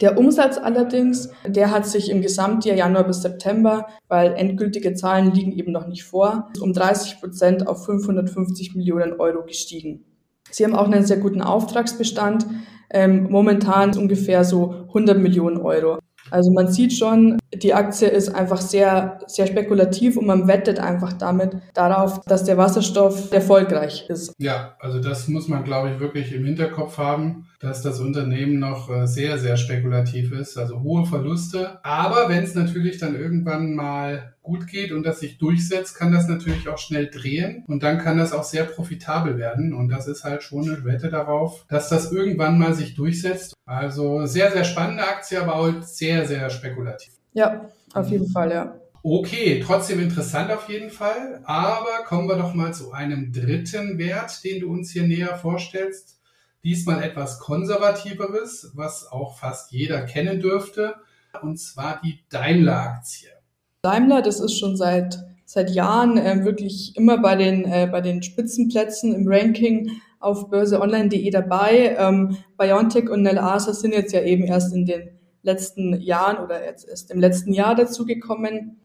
Der 0.00 0.18
Umsatz 0.18 0.58
allerdings, 0.58 1.30
der 1.46 1.70
hat 1.70 1.86
sich 1.86 2.10
im 2.10 2.20
Gesamtjahr 2.20 2.76
Januar 2.76 3.04
bis 3.04 3.22
September, 3.22 3.86
weil 4.08 4.34
endgültige 4.34 4.94
Zahlen 4.94 5.32
liegen 5.32 5.52
eben 5.52 5.72
noch 5.72 5.86
nicht 5.86 6.04
vor, 6.04 6.50
um 6.60 6.74
30 6.74 7.20
Prozent 7.20 7.66
auf 7.66 7.86
550 7.86 8.74
Millionen 8.74 9.14
Euro 9.14 9.42
gestiegen. 9.44 10.04
Sie 10.50 10.64
haben 10.64 10.74
auch 10.74 10.86
einen 10.86 11.06
sehr 11.06 11.16
guten 11.16 11.40
Auftragsbestand, 11.40 12.46
ähm, 12.90 13.28
momentan 13.30 13.96
ungefähr 13.96 14.44
so 14.44 14.86
100 14.88 15.18
Millionen 15.18 15.56
Euro. 15.58 15.98
Also 16.30 16.52
man 16.52 16.68
sieht 16.68 16.92
schon, 16.92 17.38
die 17.54 17.74
Aktie 17.74 18.08
ist 18.08 18.28
einfach 18.28 18.60
sehr, 18.60 19.20
sehr 19.26 19.46
spekulativ 19.46 20.16
und 20.16 20.26
man 20.26 20.48
wettet 20.48 20.78
einfach 20.78 21.12
damit 21.12 21.56
darauf, 21.74 22.20
dass 22.26 22.44
der 22.44 22.58
Wasserstoff 22.58 23.32
erfolgreich 23.32 24.06
ist. 24.08 24.32
Ja, 24.38 24.76
also 24.80 25.00
das 25.00 25.28
muss 25.28 25.48
man, 25.48 25.64
glaube 25.64 25.90
ich, 25.90 26.00
wirklich 26.00 26.32
im 26.32 26.44
Hinterkopf 26.44 26.98
haben, 26.98 27.46
dass 27.60 27.82
das 27.82 28.00
Unternehmen 28.00 28.58
noch 28.58 28.90
äh, 28.90 29.06
sehr, 29.06 29.38
sehr 29.38 29.56
spekulativ 29.56 30.32
ist, 30.32 30.58
also 30.58 30.82
hohe 30.82 31.06
Verluste. 31.06 31.78
Aber 31.84 32.28
wenn 32.28 32.44
es 32.44 32.54
natürlich 32.54 32.98
dann 32.98 33.14
irgendwann 33.14 33.74
mal 33.74 34.34
gut 34.42 34.66
geht 34.68 34.92
und 34.92 35.04
das 35.04 35.20
sich 35.20 35.38
durchsetzt, 35.38 35.96
kann 35.96 36.12
das 36.12 36.28
natürlich 36.28 36.68
auch 36.68 36.78
schnell 36.78 37.10
drehen 37.10 37.64
und 37.66 37.82
dann 37.82 37.98
kann 37.98 38.18
das 38.18 38.32
auch 38.32 38.44
sehr 38.44 38.64
profitabel 38.64 39.38
werden 39.38 39.74
und 39.74 39.88
das 39.88 40.06
ist 40.06 40.24
halt 40.24 40.42
schon 40.42 40.68
eine 40.68 40.84
Wette 40.84 41.08
darauf, 41.10 41.64
dass 41.68 41.88
das 41.88 42.12
irgendwann 42.12 42.58
mal 42.58 42.74
sich 42.74 42.94
durchsetzt. 42.94 43.54
Also 43.64 44.26
sehr, 44.26 44.52
sehr 44.52 44.64
spannende 44.64 45.02
Aktie, 45.02 45.40
aber 45.40 45.56
auch 45.56 45.82
sehr, 45.82 46.26
sehr 46.26 46.48
spekulativ. 46.50 47.15
Ja, 47.36 47.68
auf 47.92 48.08
jeden 48.08 48.28
Fall, 48.28 48.50
ja. 48.50 48.80
Okay, 49.02 49.62
trotzdem 49.64 50.00
interessant 50.00 50.50
auf 50.50 50.70
jeden 50.70 50.88
Fall. 50.88 51.42
Aber 51.44 52.02
kommen 52.06 52.28
wir 52.28 52.36
doch 52.36 52.54
mal 52.54 52.72
zu 52.72 52.92
einem 52.92 53.30
dritten 53.30 53.98
Wert, 53.98 54.42
den 54.42 54.60
du 54.60 54.72
uns 54.72 54.90
hier 54.90 55.02
näher 55.02 55.36
vorstellst. 55.36 56.18
Diesmal 56.64 57.02
etwas 57.02 57.38
konservativeres, 57.38 58.72
was 58.74 59.06
auch 59.12 59.38
fast 59.38 59.70
jeder 59.70 60.02
kennen 60.02 60.40
dürfte, 60.40 60.94
und 61.42 61.58
zwar 61.58 62.00
die 62.02 62.20
Daimler-Aktie. 62.30 63.28
Daimler, 63.82 64.22
das 64.22 64.40
ist 64.40 64.58
schon 64.58 64.78
seit, 64.78 65.18
seit 65.44 65.70
Jahren 65.70 66.16
äh, 66.16 66.42
wirklich 66.42 66.96
immer 66.96 67.18
bei 67.18 67.36
den, 67.36 67.66
äh, 67.66 67.86
bei 67.92 68.00
den 68.00 68.22
Spitzenplätzen 68.22 69.14
im 69.14 69.28
Ranking 69.28 69.90
auf 70.20 70.48
börseonline.de 70.48 71.28
dabei. 71.30 71.96
Ähm, 71.98 72.38
Biontech 72.56 73.10
und 73.10 73.22
Nelasa 73.22 73.74
sind 73.74 73.92
jetzt 73.92 74.14
ja 74.14 74.22
eben 74.22 74.44
erst 74.44 74.74
in 74.74 74.86
den 74.86 75.15
letzten 75.46 75.98
Jahren 76.00 76.38
oder 76.44 76.64
jetzt 76.64 76.86
erst 76.86 77.10
im 77.10 77.20
letzten 77.20 77.52
Jahr 77.52 77.74
dazugekommen. 77.74 78.80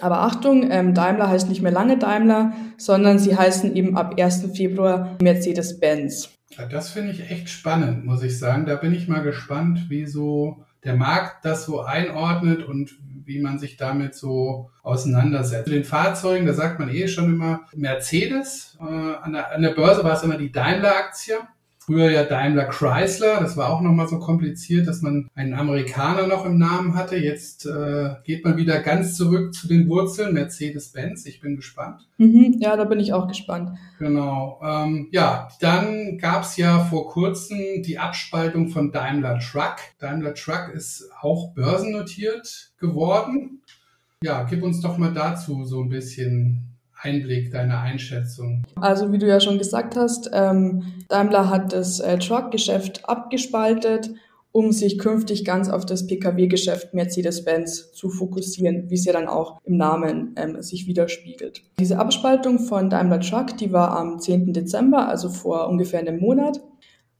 Aber 0.00 0.20
Achtung, 0.20 0.70
ähm, 0.70 0.94
Daimler 0.94 1.28
heißt 1.28 1.48
nicht 1.48 1.62
mehr 1.62 1.72
lange 1.72 1.98
Daimler, 1.98 2.52
sondern 2.76 3.18
sie 3.18 3.36
heißen 3.36 3.74
eben 3.76 3.96
ab 3.96 4.18
1. 4.18 4.50
Februar 4.54 5.16
Mercedes-Benz. 5.22 6.30
Das 6.70 6.90
finde 6.90 7.12
ich 7.12 7.30
echt 7.30 7.48
spannend, 7.48 8.04
muss 8.04 8.22
ich 8.22 8.38
sagen. 8.38 8.66
Da 8.66 8.76
bin 8.76 8.92
ich 8.92 9.08
mal 9.08 9.22
gespannt, 9.22 9.86
wie 9.88 10.06
so 10.06 10.64
der 10.84 10.96
Markt 10.96 11.44
das 11.44 11.64
so 11.64 11.80
einordnet 11.80 12.62
und 12.62 12.98
wie 13.24 13.40
man 13.40 13.58
sich 13.58 13.76
damit 13.76 14.14
so 14.14 14.70
auseinandersetzt. 14.82 15.66
Zu 15.66 15.70
den 15.70 15.84
Fahrzeugen, 15.84 16.46
da 16.46 16.52
sagt 16.52 16.78
man 16.78 16.90
eh 16.90 17.06
schon 17.06 17.26
immer 17.26 17.60
Mercedes. 17.74 18.76
Äh, 18.80 18.84
an, 18.84 19.32
der, 19.32 19.52
an 19.52 19.62
der 19.62 19.70
Börse 19.70 20.02
war 20.02 20.14
es 20.14 20.22
immer 20.22 20.36
die 20.36 20.50
Daimler-Aktie. 20.50 21.36
Früher 21.92 22.10
ja 22.10 22.24
Daimler 22.24 22.64
Chrysler, 22.64 23.38
das 23.40 23.58
war 23.58 23.68
auch 23.68 23.82
nochmal 23.82 24.08
so 24.08 24.18
kompliziert, 24.18 24.88
dass 24.88 25.02
man 25.02 25.28
einen 25.34 25.52
Amerikaner 25.52 26.26
noch 26.26 26.46
im 26.46 26.56
Namen 26.56 26.94
hatte. 26.94 27.16
Jetzt 27.16 27.66
äh, 27.66 28.14
geht 28.24 28.46
man 28.46 28.56
wieder 28.56 28.80
ganz 28.80 29.14
zurück 29.14 29.52
zu 29.52 29.68
den 29.68 29.90
Wurzeln, 29.90 30.32
Mercedes-Benz. 30.32 31.26
Ich 31.26 31.40
bin 31.40 31.54
gespannt. 31.54 32.08
Mhm, 32.16 32.56
ja, 32.60 32.78
da 32.78 32.84
bin 32.84 32.98
ich 32.98 33.12
auch 33.12 33.28
gespannt. 33.28 33.76
Genau. 33.98 34.58
Ähm, 34.64 35.08
ja, 35.10 35.48
dann 35.60 36.16
gab's 36.16 36.56
ja 36.56 36.78
vor 36.78 37.10
kurzem 37.10 37.82
die 37.82 37.98
Abspaltung 37.98 38.68
von 38.68 38.90
Daimler 38.90 39.38
Truck. 39.38 39.76
Daimler 39.98 40.32
Truck 40.32 40.70
ist 40.72 41.10
auch 41.20 41.52
börsennotiert 41.52 42.72
geworden. 42.78 43.60
Ja, 44.24 44.44
gib 44.44 44.62
uns 44.62 44.80
doch 44.80 44.96
mal 44.96 45.12
dazu 45.12 45.66
so 45.66 45.82
ein 45.82 45.90
bisschen 45.90 46.71
Einblick, 47.02 47.50
deine 47.50 47.78
Einschätzung? 47.78 48.62
Also 48.76 49.12
wie 49.12 49.18
du 49.18 49.26
ja 49.26 49.40
schon 49.40 49.58
gesagt 49.58 49.96
hast, 49.96 50.30
ähm, 50.32 50.84
Daimler 51.08 51.50
hat 51.50 51.72
das 51.72 52.00
äh, 52.00 52.18
Truck-Geschäft 52.18 53.08
abgespaltet, 53.08 54.10
um 54.52 54.70
sich 54.70 54.98
künftig 54.98 55.44
ganz 55.44 55.68
auf 55.68 55.86
das 55.86 56.06
Pkw-Geschäft 56.06 56.94
Mercedes-Benz 56.94 57.92
zu 57.92 58.10
fokussieren, 58.10 58.90
wie 58.90 58.94
es 58.94 59.04
ja 59.04 59.12
dann 59.12 59.26
auch 59.26 59.60
im 59.64 59.78
Namen 59.78 60.34
ähm, 60.36 60.62
sich 60.62 60.86
widerspiegelt. 60.86 61.62
Diese 61.78 61.98
Abspaltung 61.98 62.58
von 62.58 62.90
Daimler 62.90 63.20
Truck, 63.20 63.56
die 63.56 63.72
war 63.72 63.96
am 63.96 64.20
10. 64.20 64.52
Dezember, 64.52 65.08
also 65.08 65.30
vor 65.30 65.68
ungefähr 65.68 66.00
einem 66.00 66.20
Monat. 66.20 66.60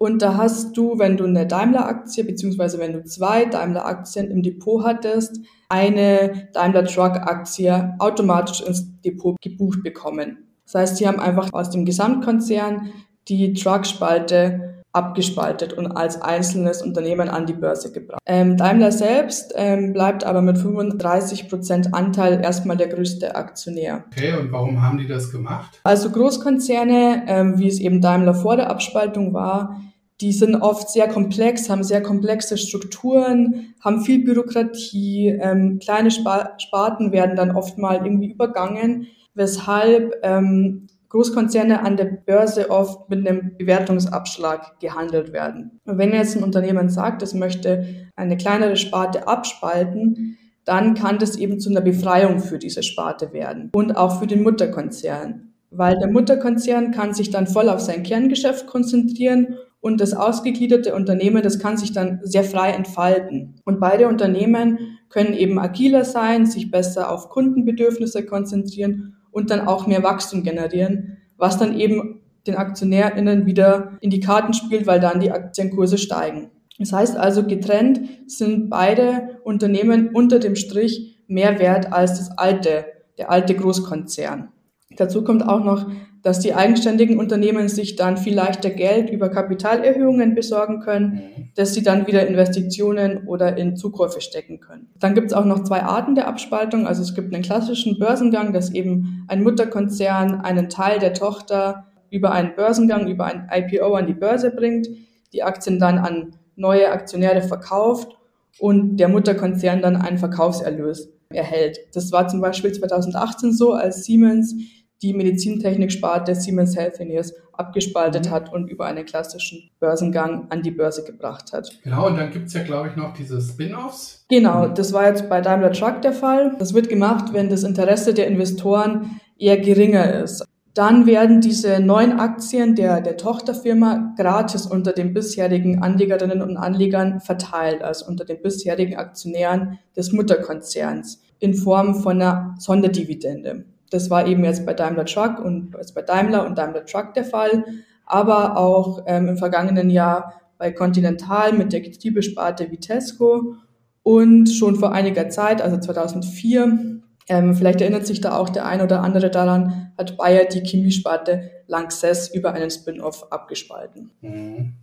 Und 0.03 0.21
da 0.21 0.37
hast 0.37 0.77
du, 0.77 0.99
wenn 0.99 1.17
du 1.17 1.23
eine 1.23 1.47
Daimler-Aktie, 1.47 2.25
beziehungsweise 2.25 2.81
wenn 2.81 2.93
du 2.93 3.05
zwei 3.05 3.45
Daimler-Aktien 3.45 4.33
im 4.33 4.43
Depot 4.43 4.83
hattest, 4.83 5.39
eine 5.69 6.49
Daimler 6.53 6.87
Truck-Aktie 6.87 7.95
automatisch 8.01 8.63
ins 8.63 9.01
Depot 9.03 9.41
gebucht 9.41 9.85
bekommen. 9.85 10.39
Das 10.65 10.75
heißt, 10.75 10.97
sie 10.97 11.07
haben 11.07 11.21
einfach 11.21 11.53
aus 11.53 11.71
dem 11.71 11.85
Gesamtkonzern 11.85 12.91
die 13.29 13.53
Truck-Spalte 13.53 14.83
abgespaltet 14.93 15.73
und 15.73 15.87
als 15.87 16.21
einzelnes 16.21 16.83
Unternehmen 16.83 17.29
an 17.29 17.47
die 17.47 17.53
Börse 17.53 17.93
gebracht. 17.93 18.21
Ähm, 18.27 18.57
Daimler 18.57 18.91
selbst 18.91 19.55
ähm, 19.55 19.93
bleibt 19.93 20.25
aber 20.25 20.43
mit 20.43 20.59
35 20.59 21.49
Prozent 21.49 21.95
Anteil 21.95 22.43
erstmal 22.43 22.77
der 22.77 22.89
größte 22.89 23.37
Aktionär. 23.37 24.05
Okay, 24.11 24.35
und 24.35 24.51
warum 24.51 24.83
haben 24.83 24.99
die 24.99 25.07
das 25.07 25.31
gemacht? 25.31 25.81
Also 25.85 26.11
Großkonzerne, 26.11 27.23
ähm, 27.29 27.59
wie 27.59 27.69
es 27.69 27.79
eben 27.79 28.01
Daimler 28.01 28.35
vor 28.35 28.57
der 28.57 28.69
Abspaltung 28.69 29.33
war, 29.33 29.81
die 30.23 30.33
sind 30.33 30.55
oft 30.55 30.89
sehr 30.89 31.09
komplex, 31.09 31.69
haben 31.69 31.83
sehr 31.83 32.01
komplexe 32.01 32.57
Strukturen, 32.57 33.75
haben 33.81 34.03
viel 34.03 34.25
Bürokratie, 34.25 35.29
ähm, 35.29 35.81
kleine 35.81 36.13
Sparten 36.13 37.11
werden 37.11 37.35
dann 37.35 37.57
oft 37.57 37.77
mal 37.77 38.07
irgendwie 38.07 38.31
übergangen, 38.31 39.09
weshalb 39.35 40.15
ähm, 40.23 40.87
Großkonzerne 41.09 41.83
an 41.83 41.97
der 41.97 42.05
Börse 42.05 42.71
oft 42.71 43.11
mit 43.11 43.27
einem 43.27 43.57
Bewertungsabschlag 43.59 44.79
gehandelt 44.79 45.33
werden. 45.33 45.81
Und 45.85 45.99
wenn 45.99 46.13
jetzt 46.13 46.37
ein 46.37 46.45
Unternehmen 46.45 46.89
sagt, 46.89 47.23
es 47.23 47.35
möchte 47.35 48.09
eine 48.15 48.37
kleinere 48.37 48.77
Sparte 48.77 49.27
abspalten, 49.27 50.39
dann 50.65 50.95
kann 50.95 51.19
das 51.19 51.37
eben 51.37 51.59
zu 51.59 51.69
einer 51.69 51.81
Befreiung 51.81 52.39
für 52.39 52.59
diese 52.59 52.85
Sparte 52.85 53.33
werden 53.33 53.71
und 53.75 53.97
auch 53.97 54.21
für 54.21 54.29
den 54.29 54.45
Mutterkonzern. 54.45 55.53
Weil 55.71 55.99
der 55.99 56.11
Mutterkonzern 56.11 56.93
kann 56.93 57.13
sich 57.13 57.31
dann 57.31 57.49
voll 57.49 57.69
auf 57.69 57.81
sein 57.81 58.05
Kerngeschäft 58.05 58.67
konzentrieren 58.69 59.57
und 59.83 60.01
das 60.01 60.15
ausgegliederte 60.15 60.95
Unternehmen, 60.95 61.43
das 61.43 61.59
kann 61.59 61.77
sich 61.77 61.93
dann 61.93 62.21
sehr 62.23 62.45
frei 62.45 62.71
entfalten. 62.71 63.57
Und 63.65 63.81
beide 63.81 64.07
Unternehmen 64.07 64.79
können 65.11 65.35
eben 65.35 65.59
agiler 65.59 66.05
sein, 66.05 66.47
sich 66.47 66.71
besser 66.71 67.11
auf 67.11 67.29
Kundenbedürfnisse 67.29 68.25
konzentrieren 68.25 69.17
und 69.33 69.51
dann 69.51 69.67
auch 69.67 69.89
mehr 69.89 70.05
Wachstum 70.05 70.45
generieren, 70.45 71.19
was 71.37 71.59
dann 71.59 71.79
eben 71.79 72.21
den 72.47 72.55
AktionärInnen 72.55 73.45
wieder 73.45 73.99
in 74.01 74.11
die 74.11 74.21
Karten 74.21 74.55
spielt, 74.55 74.87
weil 74.87 75.01
dann 75.01 75.19
die 75.19 75.33
Aktienkurse 75.33 75.99
steigen. 75.99 76.53
Das 76.79 76.93
heißt 76.93 77.17
also, 77.17 77.45
getrennt 77.45 78.01
sind 78.29 78.71
beide 78.71 79.41
Unternehmen 79.43 80.11
unter 80.15 80.39
dem 80.39 80.55
Strich 80.55 81.25
mehr 81.27 81.59
wert 81.59 81.93
als 81.93 82.19
das 82.19 82.39
alte, 82.39 82.85
der 83.19 83.33
alte 83.33 83.57
Großkonzern. 83.57 84.49
Dazu 84.97 85.25
kommt 85.25 85.47
auch 85.47 85.65
noch, 85.65 85.91
dass 86.23 86.39
die 86.39 86.55
eigenständigen 86.55 87.19
Unternehmen 87.19 87.69
sich 87.69 87.97
dann 87.97 88.17
viel 88.17 88.35
leichter 88.35 88.71
Geld 88.71 89.11
über 89.11 89.29
Kapitalerhöhungen 89.29 90.35
besorgen 90.35 90.81
können, 90.81 91.15
mhm. 91.15 91.49
dass 91.57 91.75
sie 91.75 91.83
dann 91.83 92.07
wieder 92.07 92.27
Investitionen 92.27 93.27
oder 93.27 93.57
in 93.57 93.77
Zukäufe 93.77 94.21
stecken 94.21 94.61
können. 94.61 94.89
Dann 95.01 95.15
gibt 95.15 95.29
es 95.29 95.33
auch 95.33 95.45
noch 95.45 95.65
zwei 95.65 95.83
Arten 95.83 96.15
der 96.15 96.29
Abspaltung. 96.29 96.87
Also 96.87 97.03
es 97.03 97.15
gibt 97.15 97.35
einen 97.35 97.43
klassischen 97.43 97.99
Börsengang, 97.99 98.53
dass 98.53 98.73
eben 98.73 99.25
ein 99.29 99.43
Mutterkonzern 99.43 100.41
einen 100.41 100.69
Teil 100.69 101.01
der 101.01 101.13
Tochter 101.15 101.87
über 102.11 102.33
einen 102.33 102.55
Börsengang, 102.55 103.09
über 103.09 103.25
ein 103.25 103.49
IPO 103.51 103.95
an 103.95 104.07
die 104.07 104.15
Börse 104.15 104.51
bringt, 104.51 104.87
die 105.33 105.43
Aktien 105.43 105.81
dann 105.81 105.99
an 105.99 106.37
neue 106.55 106.91
Aktionäre 106.91 107.43
verkauft 107.43 108.17
und 108.61 108.99
der 108.99 109.09
Mutterkonzern 109.09 109.83
dann 109.83 109.97
einen 109.97 110.19
Verkaufserlös 110.19 111.09
erhält. 111.31 111.79
Das 111.95 112.13
war 112.13 112.29
zum 112.29 112.41
Beispiel 112.41 112.73
2018 112.73 113.53
so, 113.53 113.73
als 113.73 114.05
Siemens 114.05 114.55
die 115.03 115.13
Medizintechnik-Sparte 115.13 116.35
Siemens 116.35 116.77
Healthineers 116.77 117.35
abgespaltet 117.53 118.27
mhm. 118.27 118.31
hat 118.31 118.53
und 118.53 118.69
über 118.69 118.87
einen 118.87 119.05
klassischen 119.05 119.71
Börsengang 119.81 120.47
an 120.51 120.63
die 120.63 120.71
Börse 120.71 121.05
gebracht 121.05 121.53
hat. 121.53 121.71
Genau, 121.83 122.07
und 122.07 122.17
dann 122.17 122.31
gibt 122.31 122.47
es 122.47 122.55
ja, 122.55 122.63
glaube 122.63 122.89
ich, 122.89 122.97
noch 122.97 123.13
diese 123.13 123.41
Spin-offs. 123.41 124.25
Genau, 124.29 124.69
das 124.69 124.93
war 124.93 125.07
jetzt 125.07 125.29
bei 125.29 125.41
Daimler 125.41 125.73
Truck 125.73 126.03
der 126.03 126.13
Fall. 126.13 126.57
Das 126.59 126.75
wird 126.75 126.89
gemacht, 126.89 127.33
wenn 127.33 127.51
das 127.51 127.65
Interesse 127.65 128.15
der 128.15 128.27
Investoren 128.27 129.21
eher 129.39 129.59
geringer 129.59 130.23
ist. 130.23 130.45
Dann 130.75 131.05
werden 131.05 131.43
diese 131.43 131.81
neuen 131.81 132.19
Aktien 132.19 132.75
der, 132.75 133.03
der 133.03 133.19
Tochterfirma 133.19 134.15
gratis 134.17 134.65
unter 134.65 134.93
den 134.93 135.13
bisherigen 135.13 135.83
Anlegerinnen 135.83 136.41
und 136.41 136.57
Anlegern 136.57 137.21
verteilt, 137.21 137.83
also 137.83 138.07
unter 138.07 138.25
den 138.25 138.41
bisherigen 138.41 138.97
Aktionären 138.97 139.79
des 139.95 140.13
Mutterkonzerns 140.13 141.21
in 141.41 141.53
Form 141.53 141.97
von 141.97 142.23
einer 142.23 142.55
Sonderdividende. 142.59 143.67
Das 143.93 144.11
war 144.11 144.27
eben 144.27 144.45
jetzt 144.45 144.65
bei 144.65 144.75
Daimler 144.75 145.05
Truck 145.05 145.39
und 145.39 145.75
jetzt 145.77 145.95
bei 145.95 146.03
Daimler 146.03 146.47
und 146.47 146.57
Daimler 146.57 146.87
Truck 146.87 147.15
der 147.15 147.25
Fall, 147.25 147.65
aber 148.07 148.57
auch 148.57 149.05
ähm, 149.07 149.29
im 149.29 149.37
vergangenen 149.37 149.91
Jahr 149.91 150.41
bei 150.59 150.73
Continental 150.73 151.53
mit 151.53 151.73
der 151.73 151.81
Getriebesparte 151.81 152.71
Vitesco 152.71 153.57
und 154.03 154.49
schon 154.49 154.77
vor 154.77 154.93
einiger 154.93 155.29
Zeit, 155.29 155.61
also 155.61 155.79
2004, 155.79 157.01
ähm, 157.29 157.55
vielleicht 157.55 157.81
erinnert 157.81 158.07
sich 158.07 158.21
da 158.21 158.37
auch 158.37 158.49
der 158.49 158.67
ein 158.67 158.81
oder 158.81 159.03
andere 159.03 159.31
daran, 159.31 159.93
hat 159.97 160.17
Bayer 160.17 160.45
die 160.45 160.61
Chemiesparte 160.61 161.51
Lanxess 161.67 162.35
über 162.35 162.53
einen 162.53 162.71
Spin-off 162.71 163.31
abgespalten. 163.31 164.11
Mhm. 164.21 164.75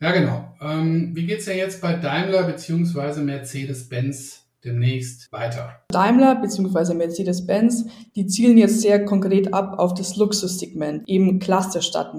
Ja, 0.00 0.12
genau. 0.12 0.54
Ähm, 0.60 1.10
wie 1.14 1.26
geht's 1.26 1.46
ja 1.46 1.54
jetzt 1.54 1.80
bei 1.80 1.94
Daimler 1.94 2.44
bzw. 2.44 3.20
Mercedes-Benz 3.20 4.47
demnächst 4.64 5.30
weiter. 5.32 5.80
Daimler 5.88 6.36
bzw. 6.36 6.94
Mercedes-Benz, 6.94 7.86
die 8.16 8.26
zielen 8.26 8.58
jetzt 8.58 8.80
sehr 8.80 9.04
konkret 9.04 9.54
ab 9.54 9.78
auf 9.78 9.94
das 9.94 10.16
Luxussegment, 10.16 11.08
eben 11.08 11.38
Klasse 11.38 11.82
statt. 11.82 12.12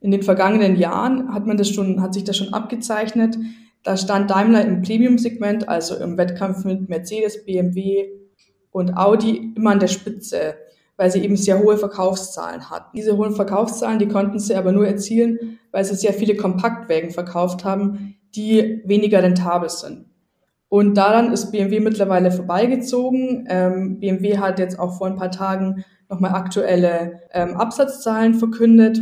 In 0.00 0.10
den 0.10 0.22
vergangenen 0.22 0.76
Jahren 0.76 1.32
hat 1.34 1.46
man 1.46 1.56
das 1.56 1.68
schon, 1.68 2.00
hat 2.00 2.14
sich 2.14 2.24
das 2.24 2.36
schon 2.36 2.54
abgezeichnet. 2.54 3.36
Da 3.82 3.96
stand 3.96 4.30
Daimler 4.30 4.64
im 4.64 4.82
Premium-Segment, 4.82 5.68
also 5.68 5.96
im 5.96 6.16
Wettkampf 6.16 6.64
mit 6.64 6.88
Mercedes, 6.88 7.44
BMW 7.44 8.08
und 8.70 8.96
Audi 8.96 9.54
immer 9.56 9.70
an 9.70 9.80
der 9.80 9.88
Spitze, 9.88 10.54
weil 10.96 11.10
sie 11.10 11.20
eben 11.20 11.36
sehr 11.36 11.62
hohe 11.62 11.78
Verkaufszahlen 11.78 12.70
hatten. 12.70 12.96
Diese 12.96 13.16
hohen 13.16 13.34
Verkaufszahlen, 13.34 13.98
die 13.98 14.08
konnten 14.08 14.38
sie 14.38 14.54
aber 14.56 14.72
nur 14.72 14.86
erzielen, 14.86 15.58
weil 15.70 15.84
sie 15.84 15.94
sehr 15.94 16.12
viele 16.12 16.36
Kompaktwägen 16.36 17.10
verkauft 17.10 17.64
haben, 17.64 18.16
die 18.34 18.82
weniger 18.84 19.22
rentabel 19.22 19.68
sind. 19.68 20.07
Und 20.68 20.94
daran 20.96 21.32
ist 21.32 21.50
BMW 21.50 21.80
mittlerweile 21.80 22.30
vorbeigezogen. 22.30 23.46
Ähm, 23.48 24.00
BMW 24.00 24.38
hat 24.38 24.58
jetzt 24.58 24.78
auch 24.78 24.98
vor 24.98 25.06
ein 25.06 25.16
paar 25.16 25.30
Tagen 25.30 25.84
nochmal 26.08 26.32
aktuelle 26.32 27.20
ähm, 27.32 27.56
Absatzzahlen 27.56 28.34
verkündet. 28.34 29.00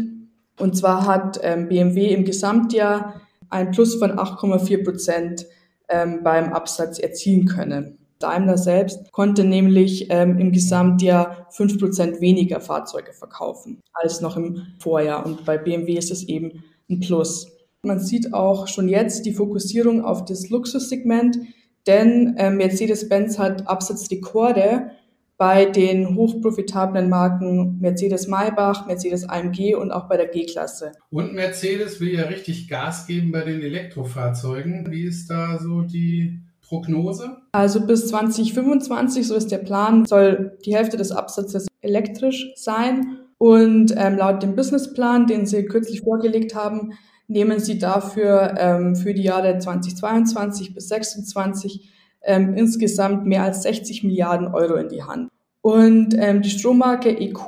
Und 0.59 0.77
zwar 0.77 1.07
hat 1.07 1.41
ähm, 1.43 1.69
BMW 1.69 2.13
im 2.15 2.25
Gesamtjahr 2.25 3.21
ein 3.51 3.71
Plus 3.71 3.97
von 3.97 4.13
8,4 4.13 4.85
Prozent 4.85 5.47
ähm, 5.89 6.21
beim 6.23 6.53
Absatz 6.53 6.99
erzielen 6.99 7.47
können. 7.47 7.99
Daimler 8.19 8.57
selbst 8.57 9.13
konnte 9.13 9.45
nämlich 9.45 10.07
ähm, 10.11 10.39
im 10.39 10.53
Gesamtjahr 10.53 11.49
fünf 11.51 11.79
Prozent 11.79 12.21
weniger 12.21 12.61
Fahrzeuge 12.61 13.13
verkaufen 13.13 13.83
als 13.93 14.21
noch 14.21 14.37
im 14.37 14.63
Vorjahr. 14.79 15.27
Und 15.27 15.45
bei 15.45 15.59
BMW 15.59 15.95
ist 15.95 16.11
es 16.11 16.25
eben 16.25 16.65
ein 16.89 17.01
Plus. 17.01 17.53
Man 17.83 18.01
sieht 18.01 18.33
auch 18.33 18.69
schon 18.69 18.89
jetzt 18.89 19.27
die 19.27 19.35
Fokussierung 19.35 20.03
auf 20.03 20.25
das 20.25 20.49
Luxussegment, 20.49 21.39
denn 21.87 22.37
äh, 22.37 22.51
Mercedes-Benz 22.51 23.39
hat 23.39 23.69
Absatzrekorde 23.69 24.91
bei 25.39 25.67
den 25.67 26.15
hochprofitablen 26.15 27.11
Marken 27.11 27.79
Mercedes 27.79 28.27
Maybach, 28.27 28.87
Mercedes 28.87 29.29
AMG 29.29 29.75
und 29.75 29.91
auch 29.91 30.09
bei 30.09 30.17
der 30.17 30.29
G-Klasse. 30.29 30.93
Und 31.11 31.35
Mercedes 31.35 32.01
will 32.01 32.15
ja 32.15 32.25
richtig 32.25 32.69
Gas 32.69 33.07
geben 33.07 33.33
bei 33.33 33.43
den 33.43 33.61
Elektrofahrzeugen. 33.61 34.91
Wie 34.91 35.05
ist 35.05 35.29
da 35.29 35.59
so 35.59 35.83
die 35.83 36.41
Prognose? 36.63 37.37
Also 37.53 37.87
bis 37.87 38.09
2025, 38.09 39.27
so 39.27 39.35
ist 39.35 39.53
der 39.53 39.59
Plan, 39.59 40.07
soll 40.07 40.57
die 40.65 40.75
Hälfte 40.75 40.97
des 40.97 41.13
Absatzes 41.13 41.67
elektrisch 41.83 42.53
sein. 42.57 43.19
Und 43.39 43.95
ähm, 43.97 44.17
laut 44.17 44.43
dem 44.43 44.57
Businessplan, 44.57 45.27
den 45.27 45.45
Sie 45.45 45.67
kürzlich 45.67 46.01
vorgelegt 46.01 46.55
haben, 46.55 46.95
nehmen 47.29 47.59
sie 47.59 47.79
dafür 47.79 48.55
ähm, 48.59 48.97
für 48.97 49.15
die 49.15 49.23
Jahre 49.23 49.59
2022 49.59 50.75
bis 50.75 50.89
2026 50.89 51.91
ähm, 52.23 52.55
insgesamt 52.55 53.27
mehr 53.27 53.43
als 53.43 53.63
60 53.63 54.05
Milliarden 54.05 54.49
Euro 54.49 54.75
in 54.75 54.89
die 54.89 55.03
Hand. 55.03 55.31
Und 55.61 56.15
ähm, 56.19 56.43
die 56.43 56.51
Strommarke 56.51 57.19
EQ, 57.19 57.41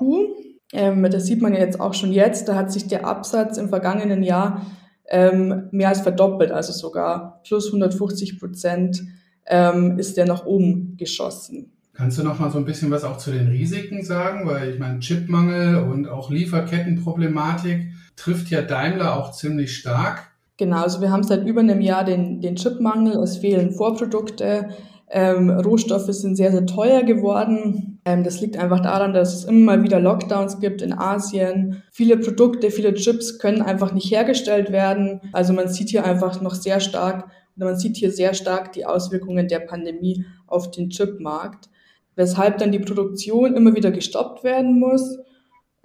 ähm, 0.72 1.08
das 1.10 1.26
sieht 1.26 1.40
man 1.40 1.54
ja 1.54 1.60
jetzt 1.60 1.80
auch 1.80 1.94
schon 1.94 2.12
jetzt, 2.12 2.48
da 2.48 2.54
hat 2.56 2.72
sich 2.72 2.88
der 2.88 3.06
Absatz 3.06 3.58
im 3.58 3.68
vergangenen 3.68 4.22
Jahr 4.22 4.66
ähm, 5.08 5.68
mehr 5.70 5.88
als 5.88 6.00
verdoppelt, 6.00 6.50
also 6.50 6.72
sogar 6.72 7.40
plus 7.44 7.66
150 7.66 8.38
Prozent 8.38 9.02
ähm, 9.46 9.98
ist 9.98 10.16
der 10.16 10.26
nach 10.26 10.44
oben 10.44 10.96
geschossen. 10.96 11.72
Kannst 11.94 12.18
du 12.18 12.22
noch 12.22 12.38
mal 12.38 12.50
so 12.50 12.58
ein 12.58 12.64
bisschen 12.64 12.90
was 12.90 13.02
auch 13.02 13.18
zu 13.18 13.32
den 13.32 13.48
Risiken 13.48 14.04
sagen? 14.04 14.46
Weil 14.46 14.70
ich 14.70 14.78
meine, 14.78 15.00
Chipmangel 15.00 15.82
und 15.82 16.08
auch 16.08 16.30
Lieferkettenproblematik 16.30 17.88
trifft 18.18 18.50
ja 18.50 18.62
Daimler 18.62 19.16
auch 19.16 19.32
ziemlich 19.32 19.76
stark. 19.76 20.30
Genau, 20.56 20.82
also 20.82 21.00
wir 21.00 21.10
haben 21.10 21.22
seit 21.22 21.46
über 21.46 21.60
einem 21.60 21.80
Jahr 21.80 22.04
den, 22.04 22.40
den 22.40 22.56
Chipmangel, 22.56 23.16
es 23.22 23.38
fehlen 23.38 23.70
Vorprodukte, 23.70 24.70
ähm, 25.10 25.50
Rohstoffe 25.50 26.12
sind 26.12 26.36
sehr, 26.36 26.50
sehr 26.50 26.66
teuer 26.66 27.02
geworden. 27.02 28.00
Ähm, 28.04 28.24
das 28.24 28.40
liegt 28.40 28.58
einfach 28.58 28.80
daran, 28.80 29.14
dass 29.14 29.34
es 29.34 29.44
immer 29.44 29.76
mal 29.76 29.82
wieder 29.82 30.00
Lockdowns 30.00 30.60
gibt 30.60 30.82
in 30.82 30.92
Asien. 30.92 31.82
Viele 31.90 32.18
Produkte, 32.18 32.70
viele 32.70 32.92
Chips 32.92 33.38
können 33.38 33.62
einfach 33.62 33.92
nicht 33.92 34.10
hergestellt 34.10 34.70
werden. 34.70 35.20
Also 35.32 35.54
man 35.54 35.68
sieht 35.68 35.88
hier 35.88 36.04
einfach 36.04 36.42
noch 36.42 36.54
sehr 36.54 36.80
stark, 36.80 37.30
oder 37.56 37.66
man 37.66 37.78
sieht 37.78 37.96
hier 37.96 38.12
sehr 38.12 38.34
stark 38.34 38.72
die 38.72 38.84
Auswirkungen 38.84 39.48
der 39.48 39.60
Pandemie 39.60 40.26
auf 40.46 40.70
den 40.70 40.90
Chipmarkt, 40.90 41.70
weshalb 42.14 42.58
dann 42.58 42.72
die 42.72 42.78
Produktion 42.78 43.54
immer 43.54 43.74
wieder 43.74 43.90
gestoppt 43.90 44.44
werden 44.44 44.78
muss. 44.78 45.18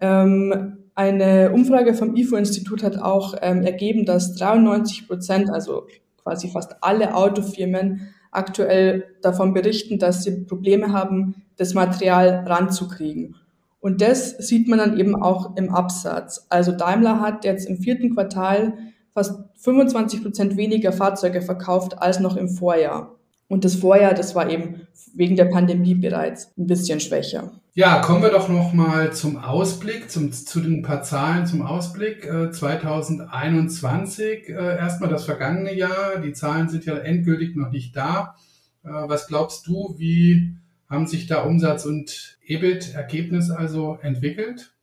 Ähm, 0.01 0.82
eine 0.95 1.51
Umfrage 1.51 1.93
vom 1.93 2.15
IFO-Institut 2.15 2.83
hat 2.83 2.97
auch 2.97 3.35
ähm, 3.41 3.63
ergeben, 3.63 4.05
dass 4.05 4.35
93 4.35 5.07
Prozent, 5.07 5.49
also 5.49 5.87
quasi 6.21 6.49
fast 6.49 6.75
alle 6.81 7.15
Autofirmen, 7.15 8.13
aktuell 8.31 9.05
davon 9.21 9.53
berichten, 9.53 9.99
dass 9.99 10.23
sie 10.23 10.45
Probleme 10.45 10.91
haben, 10.91 11.43
das 11.57 11.73
Material 11.73 12.43
ranzukriegen. 12.47 13.35
Und 13.79 14.01
das 14.01 14.37
sieht 14.37 14.67
man 14.67 14.79
dann 14.79 14.99
eben 14.99 15.15
auch 15.15 15.55
im 15.57 15.69
Absatz. 15.69 16.45
Also 16.49 16.71
Daimler 16.71 17.19
hat 17.19 17.43
jetzt 17.43 17.67
im 17.67 17.77
vierten 17.77 18.13
Quartal 18.13 18.73
fast 19.13 19.39
25 19.57 20.23
Prozent 20.23 20.57
weniger 20.57 20.91
Fahrzeuge 20.91 21.41
verkauft 21.41 22.01
als 22.01 22.19
noch 22.19 22.37
im 22.37 22.49
Vorjahr. 22.49 23.15
Und 23.47 23.65
das 23.65 23.75
Vorjahr, 23.75 24.13
das 24.13 24.35
war 24.35 24.49
eben 24.49 24.87
wegen 25.13 25.35
der 25.35 25.45
Pandemie 25.45 25.95
bereits 25.95 26.51
ein 26.57 26.67
bisschen 26.67 26.99
schwächer. 26.99 27.51
Ja, 27.75 28.01
kommen 28.01 28.21
wir 28.21 28.29
doch 28.29 28.49
noch 28.49 28.73
mal 28.73 29.13
zum 29.13 29.37
Ausblick, 29.37 30.11
zum, 30.11 30.31
zu 30.31 30.59
den 30.59 30.83
paar 30.83 31.01
Zahlen 31.01 31.47
zum 31.47 31.63
Ausblick. 31.63 32.25
Äh, 32.25 32.51
2021, 32.51 34.49
äh, 34.49 34.53
erstmal 34.53 35.09
das 35.09 35.25
vergangene 35.25 35.73
Jahr. 35.73 36.19
Die 36.23 36.33
Zahlen 36.33 36.69
sind 36.69 36.85
ja 36.85 36.95
endgültig 36.97 37.55
noch 37.55 37.71
nicht 37.71 37.95
da. 37.95 38.35
Äh, 38.83 38.89
was 38.89 39.27
glaubst 39.27 39.65
du, 39.67 39.95
wie 39.97 40.55
haben 40.89 41.07
sich 41.07 41.25
da 41.25 41.41
Umsatz 41.41 41.85
und 41.85 42.37
EBIT-Ergebnis 42.45 43.49
also 43.49 43.97
entwickelt? 44.01 44.73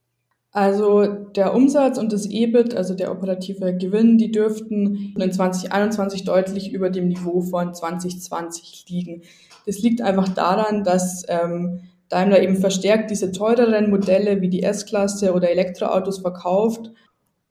Also 0.52 1.04
der 1.04 1.54
Umsatz 1.54 1.96
und 1.96 2.12
das 2.12 2.26
EBIT, 2.26 2.74
also 2.74 2.94
der 2.94 3.12
operative 3.12 3.76
Gewinn, 3.76 4.18
die 4.18 4.32
dürften 4.32 5.14
in 5.16 5.32
2021 5.32 6.24
deutlich 6.24 6.72
über 6.72 6.90
dem 6.90 7.06
Niveau 7.06 7.40
von 7.40 7.72
2020 7.72 8.86
liegen. 8.88 9.22
Das 9.66 9.78
liegt 9.78 10.02
einfach 10.02 10.28
daran, 10.28 10.82
dass 10.82 11.24
ähm, 11.28 11.82
Daimler 12.08 12.42
eben 12.42 12.56
verstärkt 12.56 13.12
diese 13.12 13.30
teureren 13.30 13.90
Modelle 13.90 14.40
wie 14.40 14.48
die 14.48 14.64
S-Klasse 14.64 15.32
oder 15.34 15.50
Elektroautos 15.50 16.18
verkauft. 16.18 16.90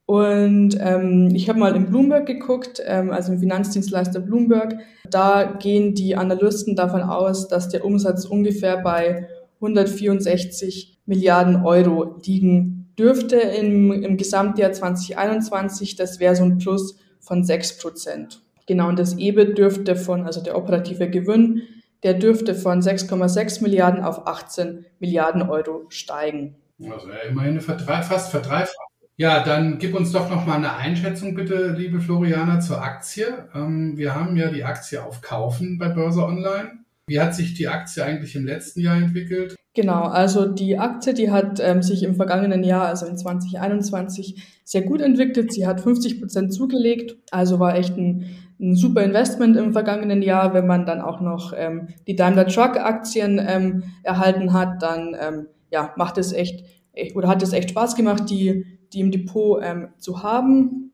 Und 0.06 0.78
ähm, 0.82 1.30
ich 1.34 1.48
habe 1.48 1.60
mal 1.60 1.76
in 1.76 1.86
Bloomberg 1.86 2.26
geguckt, 2.26 2.82
ähm, 2.86 3.12
also 3.12 3.32
im 3.32 3.40
Finanzdienstleister 3.40 4.20
Bloomberg. 4.20 4.76
Da 5.10 5.44
gehen 5.46 5.94
die 5.94 6.18
Analysten 6.18 6.76
davon 6.76 7.04
aus, 7.04 7.48
dass 7.48 7.70
der 7.70 7.86
Umsatz 7.86 8.26
ungefähr 8.26 8.78
bei 8.82 9.30
164 9.62 11.00
Milliarden 11.06 11.64
Euro 11.64 12.18
liegen 12.26 12.79
dürfte 13.00 13.38
im, 13.38 13.92
im 13.92 14.18
Gesamtjahr 14.18 14.74
2021, 14.74 15.96
das 15.96 16.20
wäre 16.20 16.36
so 16.36 16.44
ein 16.44 16.58
Plus 16.58 17.00
von 17.20 17.44
6 17.44 17.78
Prozent. 17.80 18.42
Genau, 18.68 18.90
und 18.90 19.00
das 19.00 19.18
EBIT 19.18 19.58
dürfte 19.58 19.96
von, 19.96 20.26
also 20.26 20.44
der 20.44 20.58
operative 20.58 21.10
Gewinn, 21.10 21.64
der 22.04 22.14
dürfte 22.14 22.54
von 22.56 22.82
6,6 22.82 23.64
Milliarden 23.64 24.04
auf 24.04 24.28
18 24.28 24.86
Milliarden 25.00 25.42
Euro 25.42 25.86
steigen. 25.90 26.56
Also 26.90 27.10
ja, 27.10 27.30
immerhin 27.30 27.60
Verdrei 27.62 28.02
fast 28.04 28.32
Verdreifachung. 28.32 28.86
Ja, 29.18 29.44
dann 29.44 29.80
gib 29.80 29.96
uns 29.96 30.14
doch 30.14 30.30
noch 30.30 30.46
mal 30.46 30.56
eine 30.56 30.76
Einschätzung 30.76 31.36
bitte, 31.36 31.74
liebe 31.78 32.00
Floriana, 32.00 32.62
zur 32.62 32.82
Aktie. 32.82 33.50
Ähm, 33.54 33.98
wir 33.98 34.16
haben 34.16 34.38
ja 34.38 34.50
die 34.50 34.64
Aktie 34.64 35.04
auf 35.04 35.22
Kaufen 35.22 35.78
bei 35.78 35.90
Börse 35.90 36.24
Online. 36.24 36.80
Wie 37.08 37.20
hat 37.20 37.36
sich 37.36 37.54
die 37.54 37.68
Aktie 37.68 38.04
eigentlich 38.06 38.36
im 38.36 38.46
letzten 38.46 38.80
Jahr 38.80 38.96
entwickelt? 38.96 39.56
Genau, 39.76 40.06
also 40.06 40.48
die 40.48 40.80
Aktie, 40.80 41.14
die 41.14 41.30
hat 41.30 41.60
ähm, 41.60 41.84
sich 41.84 42.02
im 42.02 42.16
vergangenen 42.16 42.64
Jahr, 42.64 42.88
also 42.88 43.06
in 43.06 43.18
2021, 43.18 44.60
sehr 44.64 44.82
gut 44.82 45.00
entwickelt. 45.00 45.54
Sie 45.54 45.68
hat 45.68 45.80
50 45.80 46.20
Prozent 46.20 46.54
zugelegt, 46.54 47.18
also 47.30 47.60
war 47.60 47.76
echt 47.76 47.96
ein, 47.96 48.26
ein, 48.60 48.76
super 48.76 49.04
Investment 49.04 49.56
im 49.58 49.72
vergangenen 49.72 50.24
Jahr. 50.24 50.56
Wenn 50.56 50.66
man 50.66 50.88
dann 50.88 51.02
auch 51.02 51.22
noch 51.22 51.54
ähm, 51.56 51.90
die 52.08 52.16
Daimler 52.16 52.48
Truck 52.48 52.78
Aktien 52.78 53.40
ähm, 53.48 53.84
erhalten 54.02 54.54
hat, 54.54 54.82
dann 54.82 55.16
ähm, 55.20 55.48
ja, 55.72 55.94
macht 55.98 56.18
es 56.18 56.34
echt 56.34 56.66
oder 57.14 57.28
hat 57.28 57.44
es 57.44 57.54
echt 57.54 57.70
Spaß 57.70 57.96
gemacht, 57.96 58.24
die, 58.30 58.66
die 58.92 59.00
im 59.00 59.12
Depot 59.12 59.62
ähm, 59.64 59.90
zu 60.00 60.24
haben. 60.24 60.92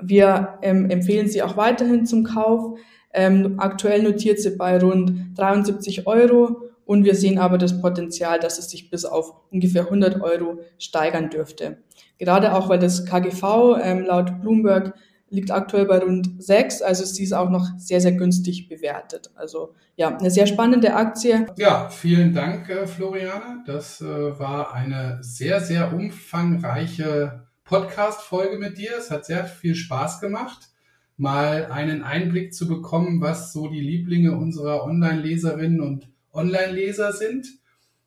Wir 0.00 0.60
ähm, 0.62 0.88
empfehlen 0.88 1.28
sie 1.28 1.42
auch 1.42 1.56
weiterhin 1.56 2.06
zum 2.06 2.24
Kauf. 2.24 2.78
aktuell 3.12 4.02
notiert 4.02 4.40
sie 4.40 4.56
bei 4.56 4.78
rund 4.78 5.36
73 5.36 6.06
Euro 6.06 6.64
und 6.86 7.04
wir 7.04 7.14
sehen 7.14 7.38
aber 7.38 7.58
das 7.58 7.80
Potenzial, 7.80 8.38
dass 8.38 8.58
es 8.58 8.70
sich 8.70 8.90
bis 8.90 9.04
auf 9.04 9.34
ungefähr 9.50 9.84
100 9.84 10.20
Euro 10.20 10.60
steigern 10.78 11.30
dürfte. 11.30 11.78
Gerade 12.18 12.54
auch, 12.54 12.68
weil 12.68 12.78
das 12.78 13.06
KGV 13.06 13.78
ähm, 13.82 14.04
laut 14.04 14.40
Bloomberg 14.40 14.94
liegt 15.30 15.50
aktuell 15.50 15.86
bei 15.86 15.98
rund 15.98 16.42
6, 16.42 16.82
also 16.82 17.02
ist 17.02 17.32
auch 17.32 17.50
noch 17.50 17.66
sehr, 17.76 18.00
sehr 18.00 18.12
günstig 18.12 18.68
bewertet. 18.68 19.30
Also 19.34 19.74
ja, 19.96 20.16
eine 20.16 20.30
sehr 20.30 20.46
spannende 20.46 20.94
Aktie. 20.94 21.46
Ja, 21.56 21.88
vielen 21.88 22.32
Dank, 22.32 22.68
äh, 22.68 22.86
Floriane. 22.86 23.64
Das 23.66 24.00
äh, 24.00 24.38
war 24.38 24.72
eine 24.74 25.18
sehr, 25.22 25.60
sehr 25.60 25.92
umfangreiche 25.92 27.46
Podcast-Folge 27.64 28.58
mit 28.58 28.78
dir. 28.78 28.92
Es 28.98 29.10
hat 29.10 29.24
sehr 29.24 29.44
viel 29.44 29.74
Spaß 29.74 30.20
gemacht, 30.20 30.68
mal 31.16 31.66
einen 31.66 32.02
Einblick 32.02 32.54
zu 32.54 32.68
bekommen, 32.68 33.20
was 33.20 33.52
so 33.52 33.68
die 33.68 33.80
Lieblinge 33.80 34.36
unserer 34.36 34.84
Online-Leserinnen 34.84 35.80
und 35.80 36.08
Online-Leser 36.34 37.12
sind. 37.12 37.46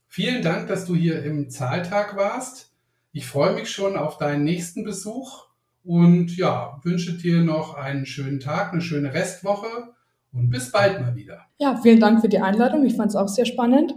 Vielen 0.07 0.41
Dank, 0.41 0.67
dass 0.67 0.85
du 0.85 0.95
hier 0.95 1.23
im 1.23 1.49
Zahltag 1.49 2.15
warst. 2.15 2.71
Ich 3.11 3.25
freue 3.25 3.53
mich 3.53 3.71
schon 3.71 3.97
auf 3.97 4.17
deinen 4.17 4.43
nächsten 4.43 4.83
Besuch 4.83 5.47
und 5.83 6.35
ja, 6.37 6.79
wünsche 6.83 7.17
dir 7.17 7.41
noch 7.41 7.75
einen 7.75 8.05
schönen 8.05 8.39
Tag, 8.39 8.73
eine 8.73 8.81
schöne 8.81 9.13
Restwoche 9.13 9.93
und 10.31 10.49
bis 10.49 10.71
bald 10.71 11.01
mal 11.01 11.15
wieder. 11.15 11.41
Ja, 11.57 11.77
vielen 11.81 11.99
Dank 11.99 12.21
für 12.21 12.29
die 12.29 12.39
Einladung. 12.39 12.85
Ich 12.85 12.95
fand 12.95 13.09
es 13.09 13.15
auch 13.15 13.27
sehr 13.27 13.45
spannend 13.45 13.95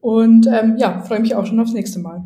und 0.00 0.46
ähm, 0.46 0.76
ja, 0.76 1.00
freue 1.02 1.20
mich 1.20 1.34
auch 1.34 1.46
schon 1.46 1.60
aufs 1.60 1.72
nächste 1.72 2.00
Mal. 2.00 2.24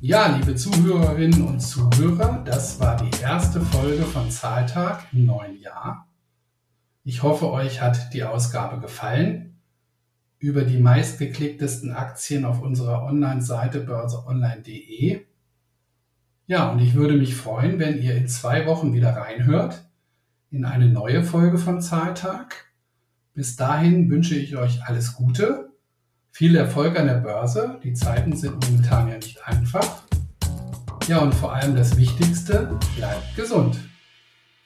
Ja, 0.00 0.36
liebe 0.36 0.54
Zuhörerinnen 0.54 1.44
und 1.44 1.60
Zuhörer, 1.60 2.42
das 2.46 2.78
war 2.78 2.96
die 2.96 3.10
erste 3.20 3.60
Folge 3.60 4.04
von 4.04 4.30
Zahltag 4.30 5.08
im 5.12 5.26
neuen 5.26 5.58
Jahr. 5.60 6.07
Ich 7.08 7.22
hoffe, 7.22 7.50
euch 7.50 7.80
hat 7.80 8.12
die 8.12 8.22
Ausgabe 8.22 8.82
gefallen. 8.82 9.56
Über 10.38 10.64
die 10.64 10.76
meistgeklicktesten 10.76 11.90
Aktien 11.90 12.44
auf 12.44 12.60
unserer 12.60 13.02
Online-Seite 13.04 13.80
börseonline.de. 13.80 15.24
Ja, 16.46 16.68
und 16.68 16.80
ich 16.80 16.92
würde 16.92 17.16
mich 17.16 17.34
freuen, 17.34 17.78
wenn 17.78 17.96
ihr 17.96 18.14
in 18.14 18.28
zwei 18.28 18.66
Wochen 18.66 18.92
wieder 18.92 19.16
reinhört 19.16 19.88
in 20.50 20.66
eine 20.66 20.90
neue 20.90 21.22
Folge 21.22 21.56
von 21.56 21.80
Zahltag. 21.80 22.74
Bis 23.32 23.56
dahin 23.56 24.10
wünsche 24.10 24.34
ich 24.34 24.58
euch 24.58 24.84
alles 24.84 25.14
Gute, 25.14 25.70
viel 26.30 26.56
Erfolg 26.56 26.98
an 26.98 27.06
der 27.06 27.20
Börse. 27.20 27.80
Die 27.82 27.94
Zeiten 27.94 28.36
sind 28.36 28.62
momentan 28.66 29.08
ja 29.08 29.16
nicht 29.16 29.42
einfach. 29.48 30.02
Ja, 31.06 31.20
und 31.20 31.34
vor 31.34 31.54
allem 31.54 31.74
das 31.74 31.96
Wichtigste, 31.96 32.78
bleibt 32.98 33.34
gesund. 33.34 33.87